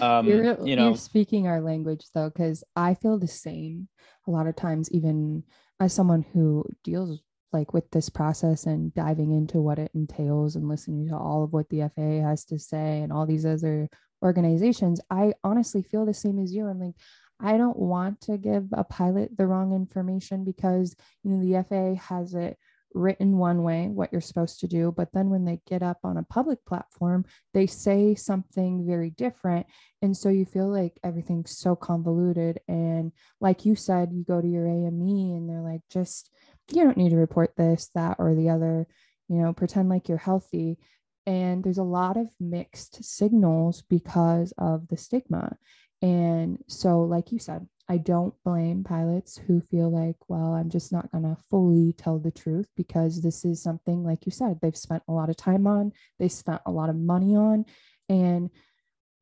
[0.00, 3.88] Um, you're, you know, you're speaking our language though, because I feel the same
[4.26, 5.44] a lot of times, even
[5.78, 7.20] as someone who deals
[7.52, 11.52] like with this process and diving into what it entails and listening to all of
[11.52, 13.88] what the FAA has to say and all these other
[14.22, 16.66] organizations, I honestly feel the same as you.
[16.66, 16.94] I'm like,
[17.42, 22.02] I don't want to give a pilot the wrong information because you know the FAA
[22.14, 22.58] has it
[22.92, 26.16] written one way what you're supposed to do but then when they get up on
[26.16, 29.66] a public platform they say something very different.
[30.02, 32.60] And so you feel like everything's so convoluted.
[32.66, 36.30] And like you said you go to your AME and they're like just
[36.72, 38.86] you don't need to report this that or the other.
[39.28, 40.78] You know pretend like you're healthy
[41.26, 45.56] and there's a lot of mixed signals because of the stigma
[46.02, 50.92] and so like you said I don't blame pilots who feel like, well, I'm just
[50.92, 54.76] not going to fully tell the truth because this is something, like you said, they've
[54.76, 57.64] spent a lot of time on, they spent a lot of money on.
[58.08, 58.50] And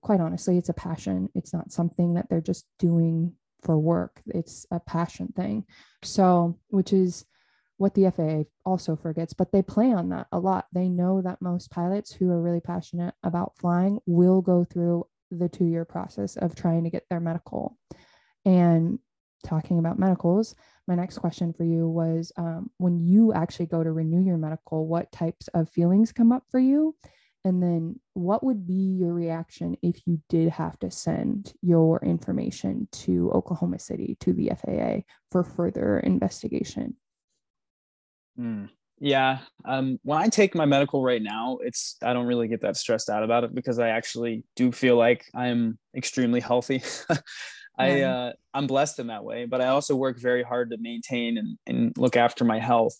[0.03, 1.31] quite honestly, it's a passion.
[1.35, 3.33] It's not something that they're just doing
[3.63, 5.65] for work, it's a passion thing.
[6.05, 7.25] So, which is
[7.79, 10.67] what the FAA also forgets, but they play on that a lot.
[10.73, 15.49] They know that most pilots who are really passionate about flying will go through the
[15.49, 17.79] two year process of trying to get their medical.
[18.45, 18.99] And
[19.45, 20.55] talking about medicals,
[20.88, 24.87] my next question for you was um, when you actually go to renew your medical,
[24.87, 26.97] what types of feelings come up for you?
[27.45, 32.88] And then what would be your reaction if you did have to send your information
[32.93, 36.97] to Oklahoma City to the FAA for further investigation?
[38.38, 38.68] Mm,
[39.01, 39.38] yeah.
[39.64, 43.11] Um, when I take my medical right now, it's I don't really get that stressed
[43.11, 46.83] out about it because I actually do feel like I'm extremely healthy.
[47.79, 51.38] I uh, I'm blessed in that way, but I also work very hard to maintain
[51.38, 52.94] and, and look after my health.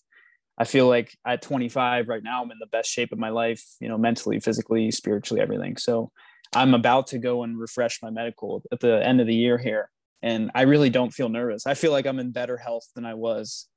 [0.57, 3.63] I feel like at 25 right now, I'm in the best shape of my life,
[3.81, 5.77] you know, mentally, physically, spiritually, everything.
[5.77, 6.11] So
[6.55, 9.91] I'm about to go and refresh my medical at the end of the year here.
[10.23, 11.67] And I really don't feel nervous.
[11.67, 13.69] I feel like I'm in better health than I was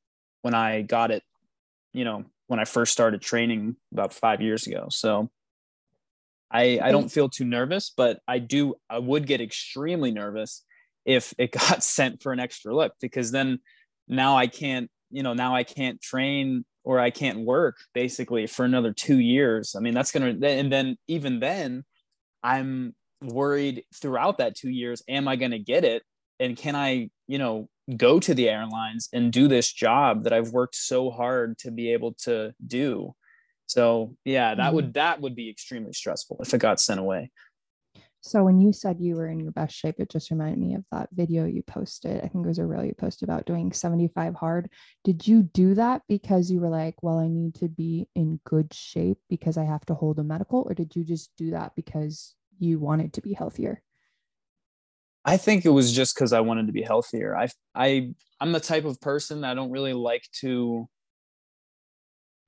[0.42, 1.24] when I got it,
[1.94, 4.88] you know, when I first started training about five years ago.
[4.90, 5.30] So
[6.52, 10.64] I, I don't feel too nervous, but I do, I would get extremely nervous
[11.06, 13.60] if it got sent for an extra look because then
[14.08, 18.66] now I can't, you know, now I can't train or I can't work basically for
[18.66, 19.76] another two years.
[19.76, 21.84] I mean, that's going to, and then even then,
[22.44, 26.04] I'm worried throughout that two years, am I going to get it?
[26.40, 30.52] And can I, you know, go to the airlines and do this job that I've
[30.52, 33.16] worked so hard to be able to do?
[33.68, 34.76] So yeah, that mm-hmm.
[34.76, 37.32] would, that would be extremely stressful if it got sent away.
[38.24, 40.86] So when you said you were in your best shape, it just reminded me of
[40.92, 42.18] that video you posted.
[42.18, 44.70] I think it was a reel you posted about doing 75 hard.
[45.04, 48.74] Did you do that because you were like, well, I need to be in good
[48.74, 52.36] shape because I have to hold a medical, or did you just do that because
[52.60, 53.82] you wanted to be healthier?
[55.24, 57.36] I think it was just because I wanted to be healthier.
[57.36, 60.88] I I I'm the type of person that I don't really like to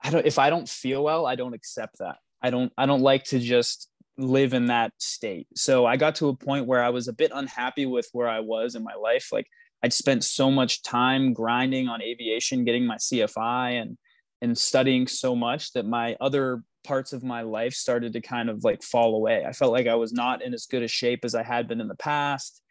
[0.01, 2.17] I don't if I don't feel well, I don't accept that.
[2.41, 5.47] I don't I don't like to just live in that state.
[5.55, 8.39] So I got to a point where I was a bit unhappy with where I
[8.39, 9.29] was in my life.
[9.31, 9.47] Like
[9.83, 13.97] I'd spent so much time grinding on aviation, getting my CFI and
[14.41, 18.63] and studying so much that my other parts of my life started to kind of
[18.63, 19.45] like fall away.
[19.45, 21.79] I felt like I was not in as good a shape as I had been
[21.79, 22.61] in the past,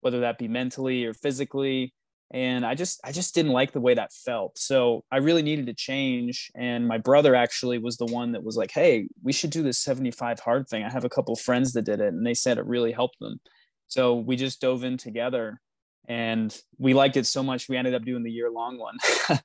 [0.00, 1.92] whether that be mentally or physically
[2.32, 4.58] and i just i just didn't like the way that felt.
[4.58, 8.56] So i really needed to change and my brother actually was the one that was
[8.56, 10.82] like hey we should do this 75 hard thing.
[10.82, 13.40] I have a couple friends that did it and they said it really helped them.
[13.88, 15.60] So we just dove in together
[16.08, 18.96] and we liked it so much we ended up doing the year long one.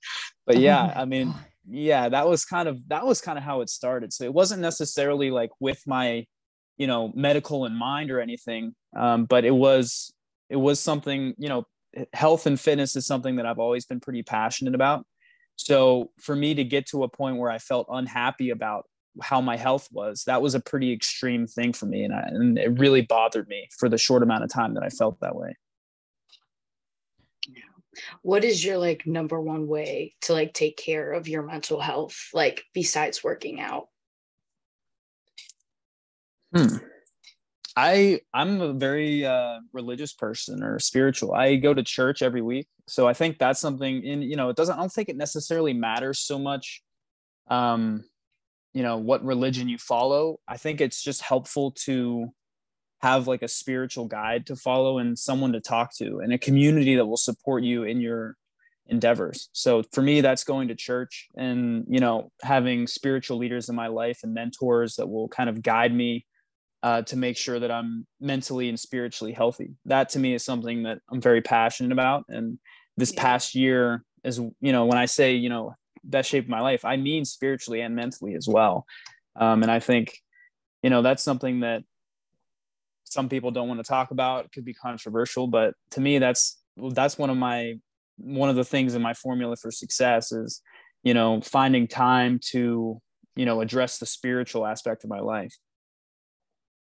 [0.47, 1.33] But yeah i mean
[1.69, 4.11] yeah that was kind of that was kind of how it started.
[4.11, 6.25] So it wasn't necessarily like with my
[6.77, 10.11] you know medical in mind or anything um, but it was
[10.51, 11.65] it was something you know
[12.13, 15.05] health and fitness is something that I've always been pretty passionate about.
[15.55, 18.85] So for me to get to a point where I felt unhappy about
[19.21, 22.03] how my health was, that was a pretty extreme thing for me.
[22.03, 24.89] And, I, and it really bothered me for the short amount of time that I
[24.89, 25.55] felt that way.
[28.21, 32.29] What is your like number one way to like take care of your mental health,
[32.33, 33.87] like besides working out?
[36.55, 36.77] Hmm.
[37.81, 41.33] I I'm a very uh, religious person or spiritual.
[41.33, 44.03] I go to church every week, so I think that's something.
[44.03, 44.75] In you know, it doesn't.
[44.75, 46.83] I don't think it necessarily matters so much.
[47.47, 48.03] Um,
[48.73, 50.39] you know what religion you follow.
[50.47, 52.27] I think it's just helpful to
[53.01, 56.95] have like a spiritual guide to follow and someone to talk to and a community
[56.97, 58.35] that will support you in your
[58.85, 59.49] endeavors.
[59.53, 63.87] So for me, that's going to church and you know having spiritual leaders in my
[63.87, 66.27] life and mentors that will kind of guide me
[66.83, 69.75] uh, to make sure that I'm mentally and spiritually healthy.
[69.85, 72.25] That to me is something that I'm very passionate about.
[72.27, 72.59] And
[72.97, 73.21] this yeah.
[73.21, 76.83] past year is, you know, when I say, you know, best shape of my life,
[76.83, 78.85] I mean spiritually and mentally as well.
[79.35, 80.17] Um, and I think,
[80.81, 81.83] you know, that's something that
[83.03, 84.45] some people don't want to talk about.
[84.45, 86.57] It could be controversial, but to me, that's
[86.93, 87.75] that's one of my
[88.17, 90.61] one of the things in my formula for success is,
[91.03, 93.01] you know, finding time to,
[93.35, 95.55] you know, address the spiritual aspect of my life.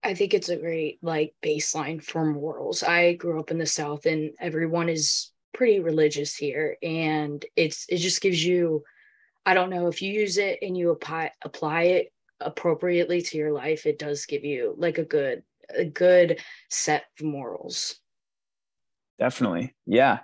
[0.07, 2.85] I think it's a great like baseline for morals.
[2.85, 7.97] I grew up in the South and everyone is pretty religious here and it's it
[7.97, 8.85] just gives you
[9.45, 13.51] I don't know if you use it and you apply apply it appropriately to your
[13.53, 15.43] life it does give you like a good
[15.77, 16.41] a good
[16.71, 17.99] set of morals.
[19.19, 19.75] Definitely.
[19.87, 20.21] Yeah.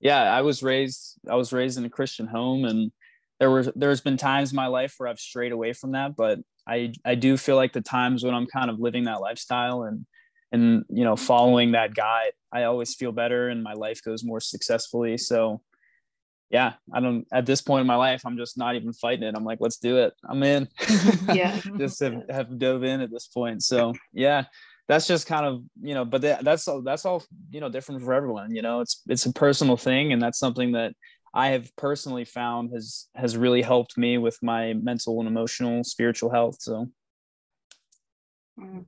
[0.00, 2.90] Yeah, I was raised I was raised in a Christian home and
[3.38, 6.38] there were there's been times in my life where I've strayed away from that, but
[6.66, 10.06] I I do feel like the times when I'm kind of living that lifestyle and
[10.52, 14.40] and you know following that guide, I always feel better and my life goes more
[14.40, 15.18] successfully.
[15.18, 15.60] So
[16.50, 19.34] yeah, I don't at this point in my life, I'm just not even fighting it.
[19.36, 20.14] I'm like, let's do it.
[20.28, 20.68] I'm in.
[21.32, 21.60] yeah.
[21.78, 23.62] just have, have dove in at this point.
[23.62, 24.44] So yeah,
[24.88, 28.02] that's just kind of you know, but that, that's all that's all you know different
[28.02, 28.54] for everyone.
[28.54, 30.94] You know, it's it's a personal thing, and that's something that
[31.36, 36.30] I have personally found has has really helped me with my mental and emotional spiritual
[36.30, 36.56] health.
[36.60, 36.88] So
[38.58, 38.86] Mm.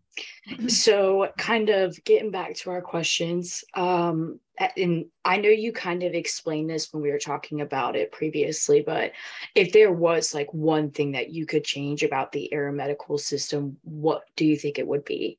[0.70, 4.40] So, kind of getting back to our questions, um,
[4.76, 8.80] and I know you kind of explained this when we were talking about it previously,
[8.80, 9.12] but
[9.54, 14.22] if there was like one thing that you could change about the aeromedical system, what
[14.36, 15.38] do you think it would be?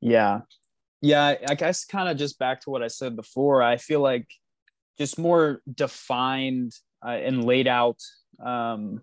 [0.00, 0.40] Yeah.
[1.02, 1.34] Yeah.
[1.46, 3.62] I guess kind of just back to what I said before.
[3.62, 4.26] I feel like
[4.98, 6.72] just more defined
[7.04, 7.98] uh, and laid out
[8.44, 9.02] um,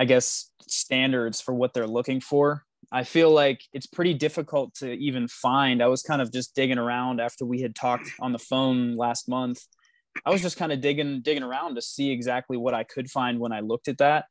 [0.00, 2.64] I guess, standards for what they're looking for.
[2.90, 5.82] I feel like it's pretty difficult to even find.
[5.82, 9.28] I was kind of just digging around after we had talked on the phone last
[9.28, 9.60] month.
[10.24, 13.38] I was just kind of digging digging around to see exactly what I could find
[13.38, 14.24] when I looked at that.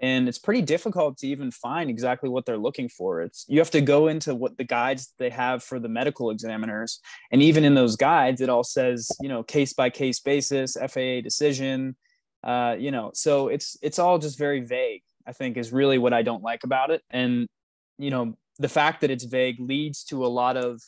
[0.00, 3.20] And it's pretty difficult to even find exactly what they're looking for.
[3.20, 7.00] It's you have to go into what the guides they have for the medical examiners.
[7.30, 11.20] And even in those guides, it all says, you know, case by case basis, FAA
[11.20, 11.96] decision,
[12.42, 15.02] uh, you know, so it's it's all just very vague.
[15.26, 17.02] I think is really what I don't like about it.
[17.10, 17.46] And
[17.98, 20.80] you know, the fact that it's vague leads to a lot of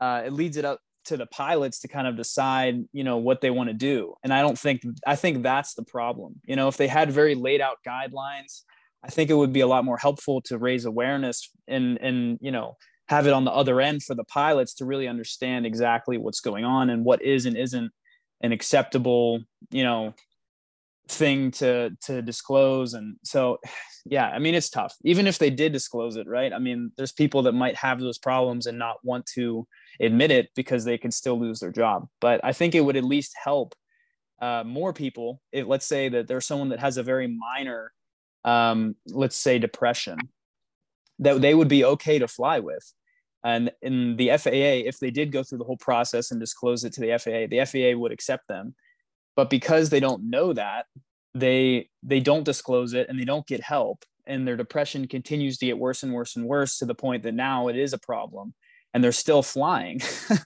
[0.00, 0.80] uh, it leads it up
[1.10, 4.14] to the pilots to kind of decide, you know, what they want to do.
[4.22, 6.40] And I don't think I think that's the problem.
[6.44, 8.62] You know, if they had very laid out guidelines,
[9.02, 12.52] I think it would be a lot more helpful to raise awareness and and you
[12.52, 12.76] know
[13.08, 16.64] have it on the other end for the pilots to really understand exactly what's going
[16.64, 17.90] on and what is and isn't
[18.40, 19.40] an acceptable
[19.72, 20.14] you know
[21.08, 23.58] thing to to disclose and so
[24.06, 24.94] yeah i mean it's tough.
[25.04, 26.52] Even if they did disclose it right?
[26.52, 29.66] I mean there's people that might have those problems and not want to
[30.00, 32.08] admit it because they can still lose their job.
[32.20, 33.74] But i think it would at least help
[34.40, 35.40] uh, more people.
[35.52, 37.92] If let's say that there's someone that has a very minor
[38.44, 40.18] um, let's say depression
[41.18, 42.92] that they would be okay to fly with.
[43.44, 46.92] And in the FAA, if they did go through the whole process and disclose it
[46.94, 48.74] to the FAA, the FAA would accept them.
[49.36, 50.86] But because they don't know that
[51.34, 54.04] they they don't disclose it and they don't get help.
[54.26, 57.34] And their depression continues to get worse and worse and worse to the point that
[57.34, 58.54] now it is a problem
[58.94, 60.00] and they're still flying.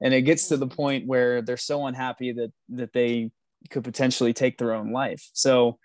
[0.00, 0.74] And it gets to the mm-hmm.
[0.74, 3.30] point where they're so unhappy that that they
[3.70, 5.28] could potentially take their own life.
[5.32, 5.78] So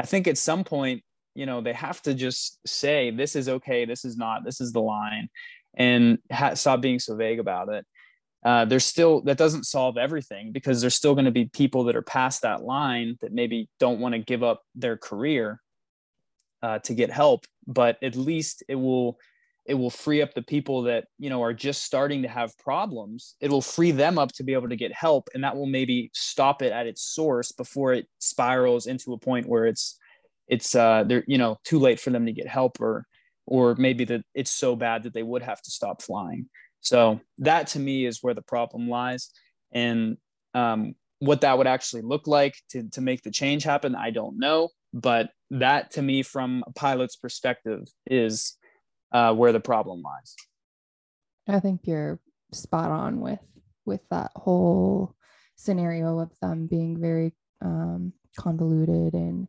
[0.00, 1.02] i think at some point
[1.34, 3.84] you know they have to just say this is okay.
[3.84, 4.44] This is not.
[4.44, 5.28] This is the line
[5.76, 7.84] and ha- stop being so vague about it
[8.44, 11.96] uh, there's still that doesn't solve everything because there's still going to be people that
[11.96, 15.60] are past that line that maybe don't want to give up their career
[16.62, 19.18] uh, to get help but at least it will
[19.68, 23.36] it will free up the people that you know are just starting to have problems.
[23.40, 26.10] It will free them up to be able to get help and that will maybe
[26.14, 29.98] stop it at its source before it spirals into a point where it's
[30.48, 33.06] it's uh they're you know too late for them to get help or
[33.46, 36.46] or maybe that it's so bad that they would have to stop flying
[36.80, 39.30] so that to me is where the problem lies.
[39.72, 40.16] And
[40.54, 44.38] um, what that would actually look like to, to make the change happen, I don't
[44.38, 44.70] know.
[44.94, 48.56] But that to me, from a pilot's perspective, is
[49.12, 50.34] uh, where the problem lies.
[51.46, 52.20] I think you're
[52.52, 53.40] spot on with
[53.84, 55.14] with that whole
[55.56, 59.48] scenario of them being very um, convoluted and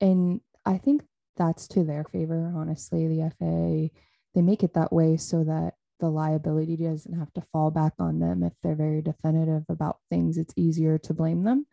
[0.00, 1.02] and I think
[1.36, 2.52] that's to their favor.
[2.56, 3.96] Honestly, the FAA
[4.34, 8.18] they make it that way so that the liability doesn't have to fall back on
[8.18, 11.66] them if they're very definitive about things it's easier to blame them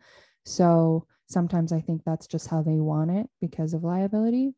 [0.44, 4.54] so sometimes i think that's just how they want it because of liability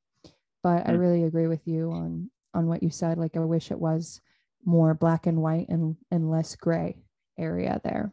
[0.62, 0.90] but mm-hmm.
[0.90, 0.98] i mm.
[0.98, 4.20] really agree with you on on what you said like i wish it was
[4.64, 6.96] more black and white and and less gray
[7.38, 8.12] area there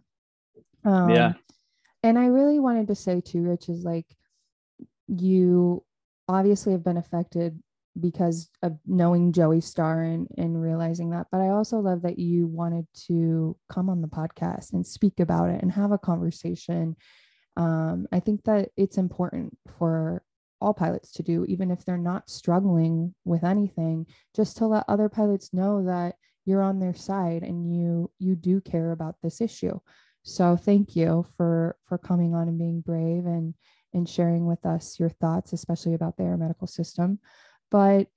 [0.86, 1.34] um, yeah
[2.04, 4.06] and i really wanted to say too rich is like
[5.08, 5.84] you
[6.28, 7.62] obviously have been affected
[8.00, 11.28] because of knowing Joey Starr and, and realizing that.
[11.32, 15.50] But I also love that you wanted to come on the podcast and speak about
[15.50, 16.96] it and have a conversation.
[17.56, 20.24] Um, I think that it's important for
[20.60, 25.10] all pilots to do, even if they're not struggling with anything, just to let other
[25.10, 26.16] pilots know that
[26.46, 29.80] you're on their side and you you do care about this issue.
[30.24, 33.54] So thank you for for coming on and being brave and
[33.94, 37.20] and sharing with us your thoughts, especially about the aeromedical system.
[37.74, 38.08] But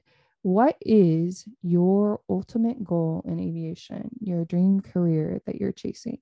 [0.42, 6.18] what is your ultimate goal in aviation, your dream career that you're chasing?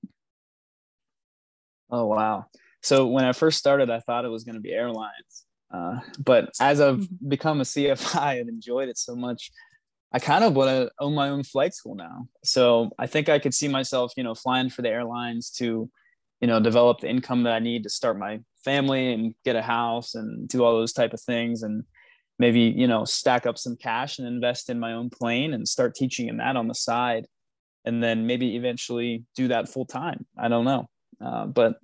[1.91, 2.45] Oh, wow.
[2.81, 5.45] So when I first started, I thought it was going to be airlines.
[5.69, 7.29] Uh, but as I've mm-hmm.
[7.29, 9.51] become a CFI and enjoyed it so much,
[10.13, 12.29] I kind of want to own my own flight school now.
[12.45, 15.89] So I think I could see myself, you know, flying for the airlines to,
[16.39, 19.61] you know, develop the income that I need to start my family and get a
[19.61, 21.63] house and do all those type of things.
[21.63, 21.83] And
[22.39, 25.95] maybe you know stack up some cash and invest in my own plane and start
[25.95, 27.25] teaching in that on the side
[27.85, 30.87] and then maybe eventually do that full time i don't know
[31.23, 31.77] uh, but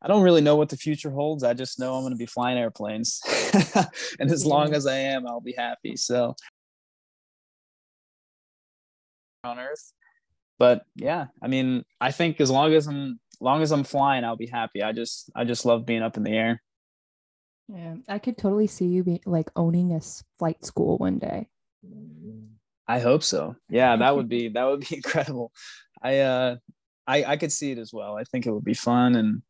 [0.00, 1.42] I don't really know what the future holds.
[1.42, 3.20] I just know I'm going to be flying airplanes.
[4.20, 5.96] and as long as I am, I'll be happy.
[5.96, 6.36] So
[9.44, 9.92] on earth.
[10.58, 14.36] But yeah, I mean, I think as long as I'm long as I'm flying, I'll
[14.36, 14.82] be happy.
[14.82, 16.62] I just I just love being up in the air.
[17.68, 20.00] Yeah, I could totally see you be like owning a
[20.38, 21.48] flight school one day.
[22.86, 23.56] I hope so.
[23.68, 25.52] Yeah, that would be that would be incredible.
[26.02, 26.56] I uh
[27.06, 28.16] I I could see it as well.
[28.16, 29.42] I think it would be fun and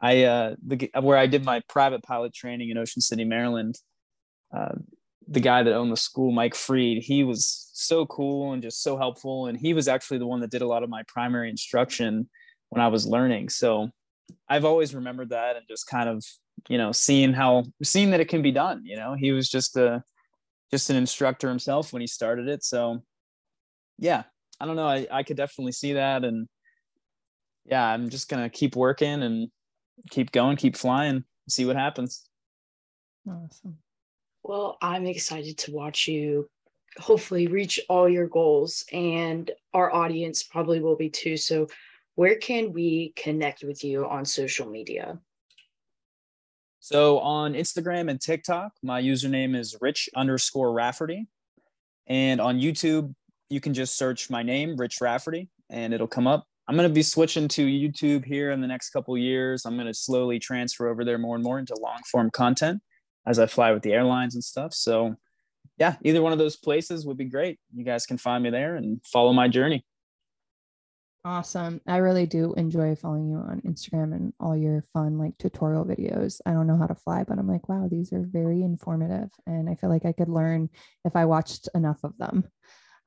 [0.00, 3.76] I uh the where I did my private pilot training in Ocean City, Maryland.
[4.54, 4.76] Uh,
[5.28, 8.96] the guy that owned the school, Mike Freed, he was so cool and just so
[8.96, 9.46] helpful.
[9.46, 12.28] And he was actually the one that did a lot of my primary instruction
[12.68, 13.48] when I was learning.
[13.48, 13.90] So
[14.48, 16.24] I've always remembered that and just kind of,
[16.68, 18.82] you know, seeing how seeing that it can be done.
[18.84, 20.02] You know, he was just a
[20.70, 22.64] just an instructor himself when he started it.
[22.64, 23.02] So
[23.98, 24.24] yeah,
[24.60, 24.88] I don't know.
[24.88, 26.24] I, I could definitely see that.
[26.24, 26.48] And
[27.64, 29.48] yeah, I'm just gonna keep working and
[30.10, 32.28] keep going, keep flying, see what happens.
[33.28, 33.78] Awesome.
[34.42, 36.48] Well, I'm excited to watch you
[36.98, 41.36] hopefully reach all your goals, and our audience probably will be too.
[41.36, 41.68] So,
[42.16, 45.18] where can we connect with you on social media?
[46.80, 51.26] So, on Instagram and TikTok, my username is rich underscore Rafferty.
[52.06, 53.14] And on YouTube,
[53.50, 56.46] you can just search my name, Rich Rafferty, and it'll come up.
[56.68, 59.64] I'm going to be switching to YouTube here in the next couple years.
[59.64, 62.80] I'm going to slowly transfer over there more and more into long form content
[63.26, 64.72] as I fly with the airlines and stuff.
[64.72, 65.16] So,
[65.78, 67.58] yeah, either one of those places would be great.
[67.74, 69.84] You guys can find me there and follow my journey.
[71.26, 71.80] Awesome.
[71.88, 76.40] I really do enjoy following you on Instagram and all your fun like tutorial videos.
[76.46, 79.30] I don't know how to fly, but I'm like, wow, these are very informative.
[79.44, 80.70] And I feel like I could learn
[81.04, 82.44] if I watched enough of them.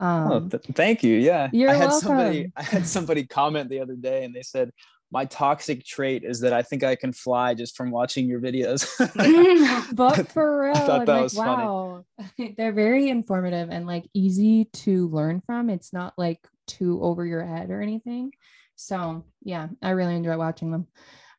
[0.02, 1.16] Oh, um, oh, th- thank you.
[1.16, 1.48] Yeah.
[1.54, 2.08] You're I had welcome.
[2.08, 4.72] somebody I had somebody comment the other day and they said
[5.12, 8.86] my toxic trait is that I think I can fly just from watching your videos.
[9.96, 12.04] but for real, I thought that like, was wow.
[12.18, 12.54] funny.
[12.58, 15.70] They're very informative and like easy to learn from.
[15.70, 16.40] It's not like
[16.70, 18.32] too over your head or anything.
[18.76, 20.88] So yeah, I really enjoy watching them.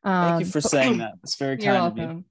[0.05, 1.14] Um, Thank you um, for saying that.
[1.22, 2.24] It's very kind of you.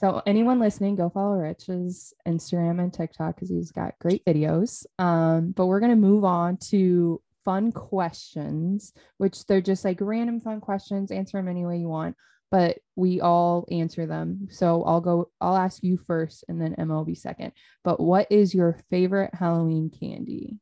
[0.00, 4.86] So anyone listening, go follow Rich's Instagram and TikTok because he's got great videos.
[4.98, 10.60] Um, but we're gonna move on to fun questions, which they're just like random fun
[10.60, 11.10] questions.
[11.10, 12.16] Answer them any way you want,
[12.50, 14.48] but we all answer them.
[14.50, 15.30] So I'll go.
[15.38, 17.52] I'll ask you first, and then Emma will be second.
[17.84, 20.56] But what is your favorite Halloween candy?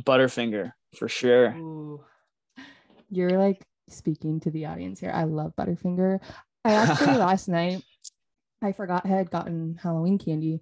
[0.00, 1.54] Butterfinger for sure.
[1.56, 2.04] Ooh.
[3.10, 5.12] You're like speaking to the audience here.
[5.14, 6.20] I love Butterfinger.
[6.64, 7.82] I actually last night
[8.62, 10.60] I forgot I had gotten Halloween candy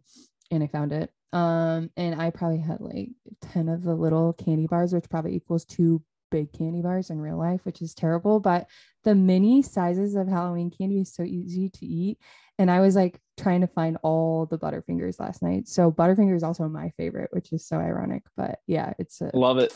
[0.51, 1.11] and I found it.
[1.33, 3.11] Um, and I probably had like
[3.53, 7.39] 10 of the little candy bars, which probably equals two big candy bars in real
[7.39, 8.41] life, which is terrible.
[8.41, 8.67] But
[9.05, 12.19] the mini sizes of Halloween candy is so easy to eat.
[12.61, 15.67] And I was like trying to find all the Butterfingers last night.
[15.67, 18.23] So Butterfinger is also my favorite, which is so ironic.
[18.37, 19.75] But yeah, it's a, love it.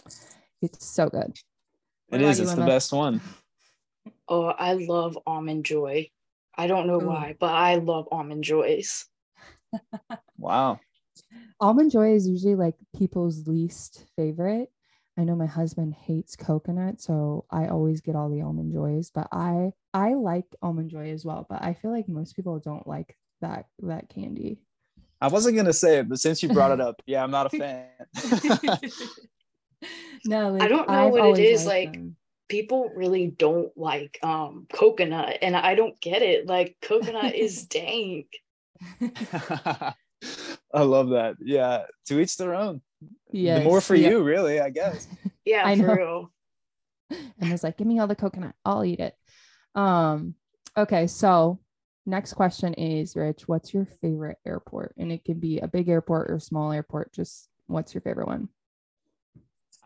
[0.61, 1.35] It's so good.
[2.12, 2.41] It is.
[2.41, 3.22] It's the best one.
[4.28, 6.11] Oh, I love almond joy.
[6.59, 7.07] I don't know Ooh.
[7.07, 9.07] why, but I love almond joys.
[10.37, 10.78] wow.
[11.61, 14.70] Almond joy is usually like people's least favorite.
[15.16, 19.28] I know my husband hates coconut, so I always get all the almond joys, but
[19.32, 23.16] I I like almond joy as well, but I feel like most people don't like
[23.40, 24.58] that that candy.
[25.20, 27.46] I wasn't going to say it, but since you brought it up, yeah, I'm not
[27.46, 27.88] a fan.
[30.26, 32.16] no, like, I don't know I've what it is like them
[32.48, 36.46] people really don't like um coconut and I don't get it.
[36.46, 38.26] Like coconut is dank.
[39.00, 41.36] I love that.
[41.40, 42.80] Yeah, to each their own.
[43.30, 44.11] Yeah, the more for yeah.
[44.11, 45.07] you, really, I guess.
[45.46, 45.92] Yeah, I know.
[45.92, 46.32] Real.
[47.11, 48.55] And it's like, give me all the coconut.
[48.64, 49.14] I'll eat it.
[49.74, 50.36] Um,
[50.74, 51.61] okay, so
[52.07, 54.94] next question is Rich, what's your favorite airport?
[54.96, 57.12] And it could be a big airport or small airport.
[57.12, 58.48] Just what's your favorite one?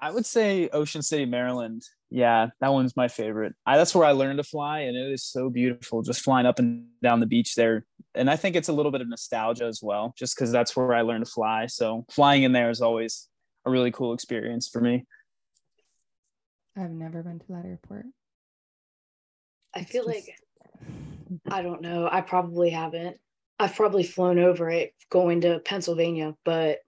[0.01, 1.83] I would say Ocean City, Maryland.
[2.11, 3.55] Yeah, that one's my favorite.
[3.67, 6.59] I, that's where I learned to fly, and it is so beautiful just flying up
[6.59, 7.85] and down the beach there.
[8.15, 10.95] And I think it's a little bit of nostalgia as well, just because that's where
[10.95, 11.67] I learned to fly.
[11.67, 13.29] So flying in there is always
[13.67, 15.05] a really cool experience for me.
[16.77, 18.07] I've never been to that airport.
[19.75, 20.15] I feel just...
[20.17, 20.35] like
[21.51, 22.09] I don't know.
[22.11, 23.19] I probably haven't.
[23.59, 26.79] I've probably flown over it going to Pennsylvania, but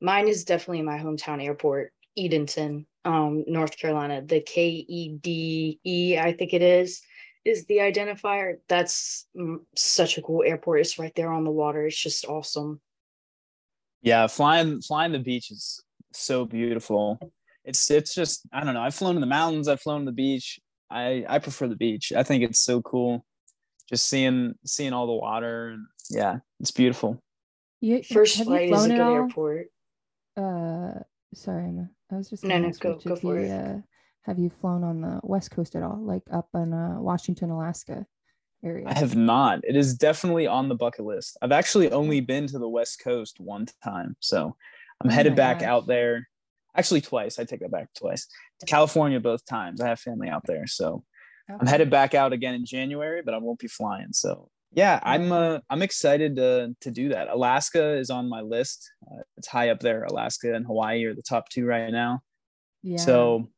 [0.00, 4.20] mine is definitely my hometown airport, Edenton, um, North Carolina.
[4.22, 7.00] The K E D E, I think it is,
[7.44, 8.56] is the identifier.
[8.68, 10.80] That's mm, such a cool airport.
[10.80, 11.86] It's right there on the water.
[11.86, 12.80] It's just awesome.
[14.02, 15.82] Yeah, flying flying the beach is
[16.12, 17.18] so beautiful.
[17.64, 18.82] It's it's just I don't know.
[18.82, 19.68] I've flown in the mountains.
[19.68, 20.58] I've flown to the beach.
[20.90, 22.12] I I prefer the beach.
[22.14, 23.24] I think it's so cool,
[23.88, 27.22] just seeing seeing all the water and yeah, it's beautiful.
[27.80, 29.14] You, First flight is a good at all?
[29.14, 29.66] airport.
[30.36, 31.00] Uh,
[31.36, 31.88] sorry, Emma.
[32.10, 33.50] I was just No, no, go- go if for you, it.
[33.52, 33.76] Uh,
[34.22, 38.06] have you flown on the west coast at all, like up in uh, Washington, Alaska
[38.64, 38.86] area?
[38.88, 39.60] I have not.
[39.64, 41.36] It is definitely on the bucket list.
[41.42, 44.56] I've actually only been to the West Coast one time, so
[45.00, 45.68] I'm Oh headed back gosh.
[45.68, 46.28] out there.
[46.74, 47.38] Actually, twice.
[47.38, 48.26] I take that back twice.
[48.60, 49.80] To California both times.
[49.80, 51.04] I have family out there, so
[51.48, 54.12] I'm headed back out again in January, but I won't be flying.
[54.12, 57.28] So yeah, I'm uh, I'm excited to to do that.
[57.28, 58.90] Alaska is on my list.
[59.10, 60.04] Uh, it's high up there.
[60.04, 62.20] Alaska and Hawaii are the top two right now.
[62.82, 62.98] Yeah.
[62.98, 63.48] So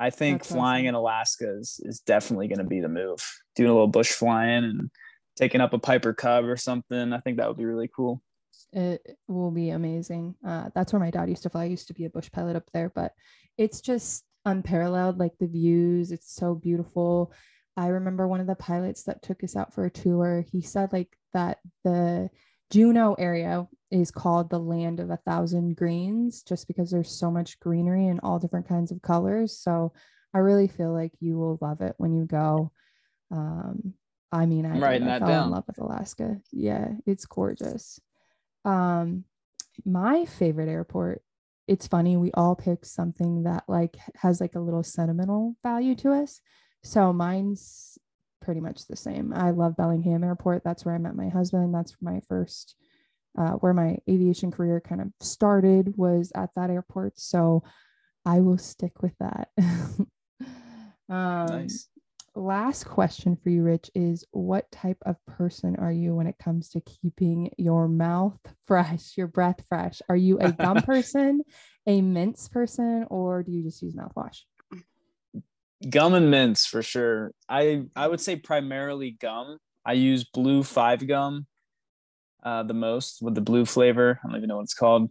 [0.00, 0.88] I think That's flying awesome.
[0.88, 3.24] in Alaska is, is definitely going to be the move.
[3.56, 4.90] Doing a little bush flying and
[5.36, 7.12] taking up a Piper Cub or something.
[7.12, 8.22] I think that would be really cool.
[8.72, 10.34] it will be amazing.
[10.46, 11.62] Uh, that's where my dad used to fly.
[11.62, 13.12] I used to be a bush pilot up there, but
[13.56, 15.18] it's just unparalleled.
[15.18, 17.32] Like the views, it's so beautiful.
[17.76, 20.44] I remember one of the pilots that took us out for a tour.
[20.50, 22.30] He said like that the
[22.70, 27.60] Juneau area is called the land of a thousand greens, just because there's so much
[27.60, 29.56] greenery and all different kinds of colors.
[29.58, 29.92] So
[30.32, 32.72] I really feel like you will love it when you go.
[33.30, 33.94] Um,
[34.32, 34.82] I mean, I, I'm did.
[34.82, 35.44] writing I fell down.
[35.44, 36.40] in love with Alaska.
[36.52, 38.00] Yeah, it's gorgeous.
[38.64, 39.24] Um,
[39.84, 41.22] my favorite airport.
[41.66, 46.12] It's funny we all pick something that like has like a little sentimental value to
[46.12, 46.40] us.
[46.84, 47.98] So mine's
[48.42, 49.32] pretty much the same.
[49.34, 50.62] I love Bellingham Airport.
[50.64, 51.74] That's where I met my husband.
[51.74, 52.76] That's my first,
[53.38, 57.18] uh, where my aviation career kind of started was at that airport.
[57.18, 57.64] So
[58.26, 59.48] I will stick with that.
[61.08, 61.88] um, nice.
[62.34, 66.68] last question for you, Rich, is what type of person are you when it comes
[66.70, 70.02] to keeping your mouth fresh, your breath fresh?
[70.10, 71.40] Are you a gum person,
[71.86, 74.42] a mints person, or do you just use mouthwash?
[75.88, 77.32] Gum and mints for sure.
[77.48, 79.58] I I would say primarily gum.
[79.84, 81.46] I use blue five gum
[82.44, 84.20] uh, the most with the blue flavor.
[84.22, 85.10] I don't even know what it's called.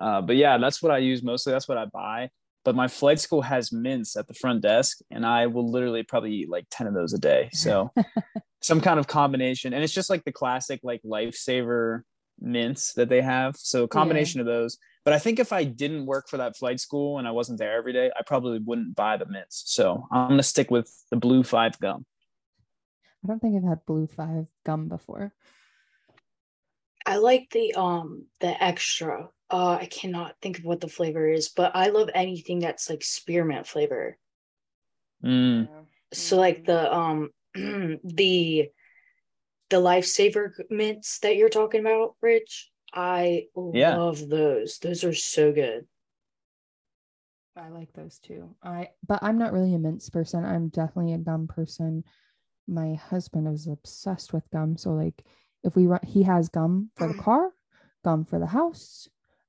[0.00, 1.52] Uh, but yeah, that's what I use mostly.
[1.52, 2.30] That's what I buy.
[2.64, 6.32] But my flight school has mints at the front desk, and I will literally probably
[6.32, 7.50] eat like 10 of those a day.
[7.52, 7.90] So
[8.62, 9.74] some kind of combination.
[9.74, 12.02] And it's just like the classic like lifesaver
[12.40, 13.56] mints that they have.
[13.56, 14.78] So a combination of those.
[15.04, 17.76] But I think if I didn't work for that flight school and I wasn't there
[17.76, 19.64] every day, I probably wouldn't buy the mints.
[19.66, 22.06] So I'm gonna stick with the blue five gum.
[23.22, 25.32] I don't think I've had blue five gum before.
[27.06, 29.28] I like the um the extra.
[29.50, 33.04] Uh I cannot think of what the flavor is, but I love anything that's like
[33.04, 34.16] spearmint flavor.
[35.22, 35.68] Mm,
[36.12, 38.70] So like the um the
[39.70, 42.70] the lifesaver mints that you're talking about, Rich.
[42.94, 43.96] I Yeah.
[43.96, 44.78] love those.
[44.78, 45.86] Those are so good.
[47.56, 48.54] I like those too.
[48.62, 50.44] I but I'm not really a mints person.
[50.44, 52.04] I'm definitely a gum person.
[52.66, 54.76] My husband is obsessed with gum.
[54.76, 55.24] So like
[55.62, 57.50] if we run he has gum for the car,
[58.04, 59.08] gum for the house,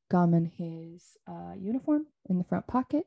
[0.09, 3.05] gum in his uh, uniform in the front pocket.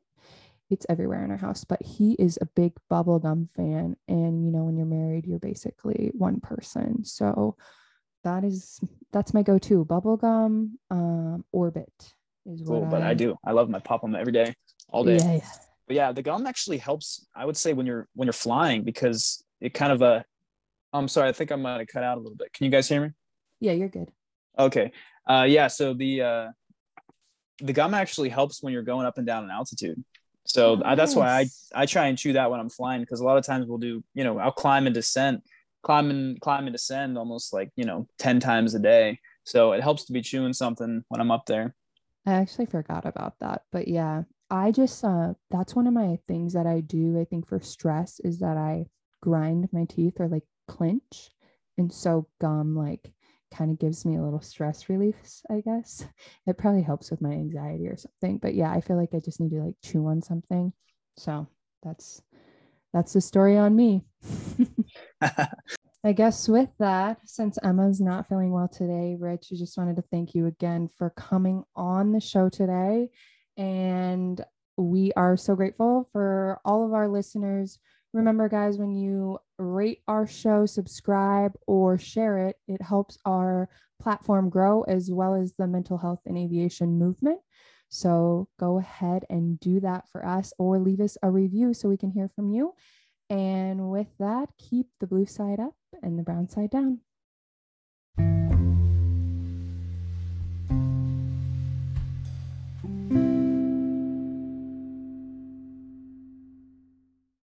[0.69, 3.95] It's everywhere in our house, but he is a big bubble gum fan.
[4.07, 7.03] And you know, when you're married, you're basically one person.
[7.05, 7.55] So
[8.23, 8.79] that is
[9.11, 9.85] that's my go-to.
[9.85, 11.91] Bubble gum, um, orbit
[12.45, 13.35] is what cool, but I do.
[13.45, 14.53] I love my pop them every day,
[14.89, 15.17] all day.
[15.17, 15.49] Yeah, yeah.
[15.87, 17.25] But yeah, the gum actually helps.
[17.35, 20.21] I would say when you're when you're flying because it kind of uh
[20.93, 22.53] I'm sorry, I think I might have cut out a little bit.
[22.53, 23.11] Can you guys hear me?
[23.59, 24.11] Yeah, you're good.
[24.57, 24.91] Okay.
[25.27, 26.47] Uh yeah, so the uh
[27.61, 30.03] the gum actually helps when you're going up and down in altitude.
[30.45, 31.45] So I, that's why I
[31.75, 34.03] I try and chew that when I'm flying because a lot of times we'll do,
[34.13, 35.43] you know, I'll climb and descent,
[35.83, 39.19] climb and climb and descend almost like, you know, 10 times a day.
[39.43, 41.75] So it helps to be chewing something when I'm up there.
[42.25, 43.63] I actually forgot about that.
[43.71, 47.47] But yeah, I just uh that's one of my things that I do, I think
[47.47, 48.85] for stress is that I
[49.21, 51.29] grind my teeth or like clench.
[51.77, 53.11] And so gum like
[53.51, 55.15] kind of gives me a little stress relief,
[55.49, 56.05] I guess.
[56.45, 58.37] It probably helps with my anxiety or something.
[58.37, 60.73] But yeah, I feel like I just need to like chew on something.
[61.17, 61.47] So
[61.83, 62.21] that's
[62.93, 64.05] that's the story on me.
[66.03, 70.03] I guess with that, since Emma's not feeling well today, Rich, I just wanted to
[70.03, 73.09] thank you again for coming on the show today.
[73.57, 74.41] And
[74.77, 77.79] we are so grateful for all of our listeners.
[78.13, 83.67] Remember, guys, when you rate our show, subscribe, or share it, it helps our
[84.01, 87.39] platform grow as well as the mental health and aviation movement.
[87.89, 91.97] So go ahead and do that for us or leave us a review so we
[91.97, 92.73] can hear from you.
[93.29, 96.99] And with that, keep the blue side up and the brown side down.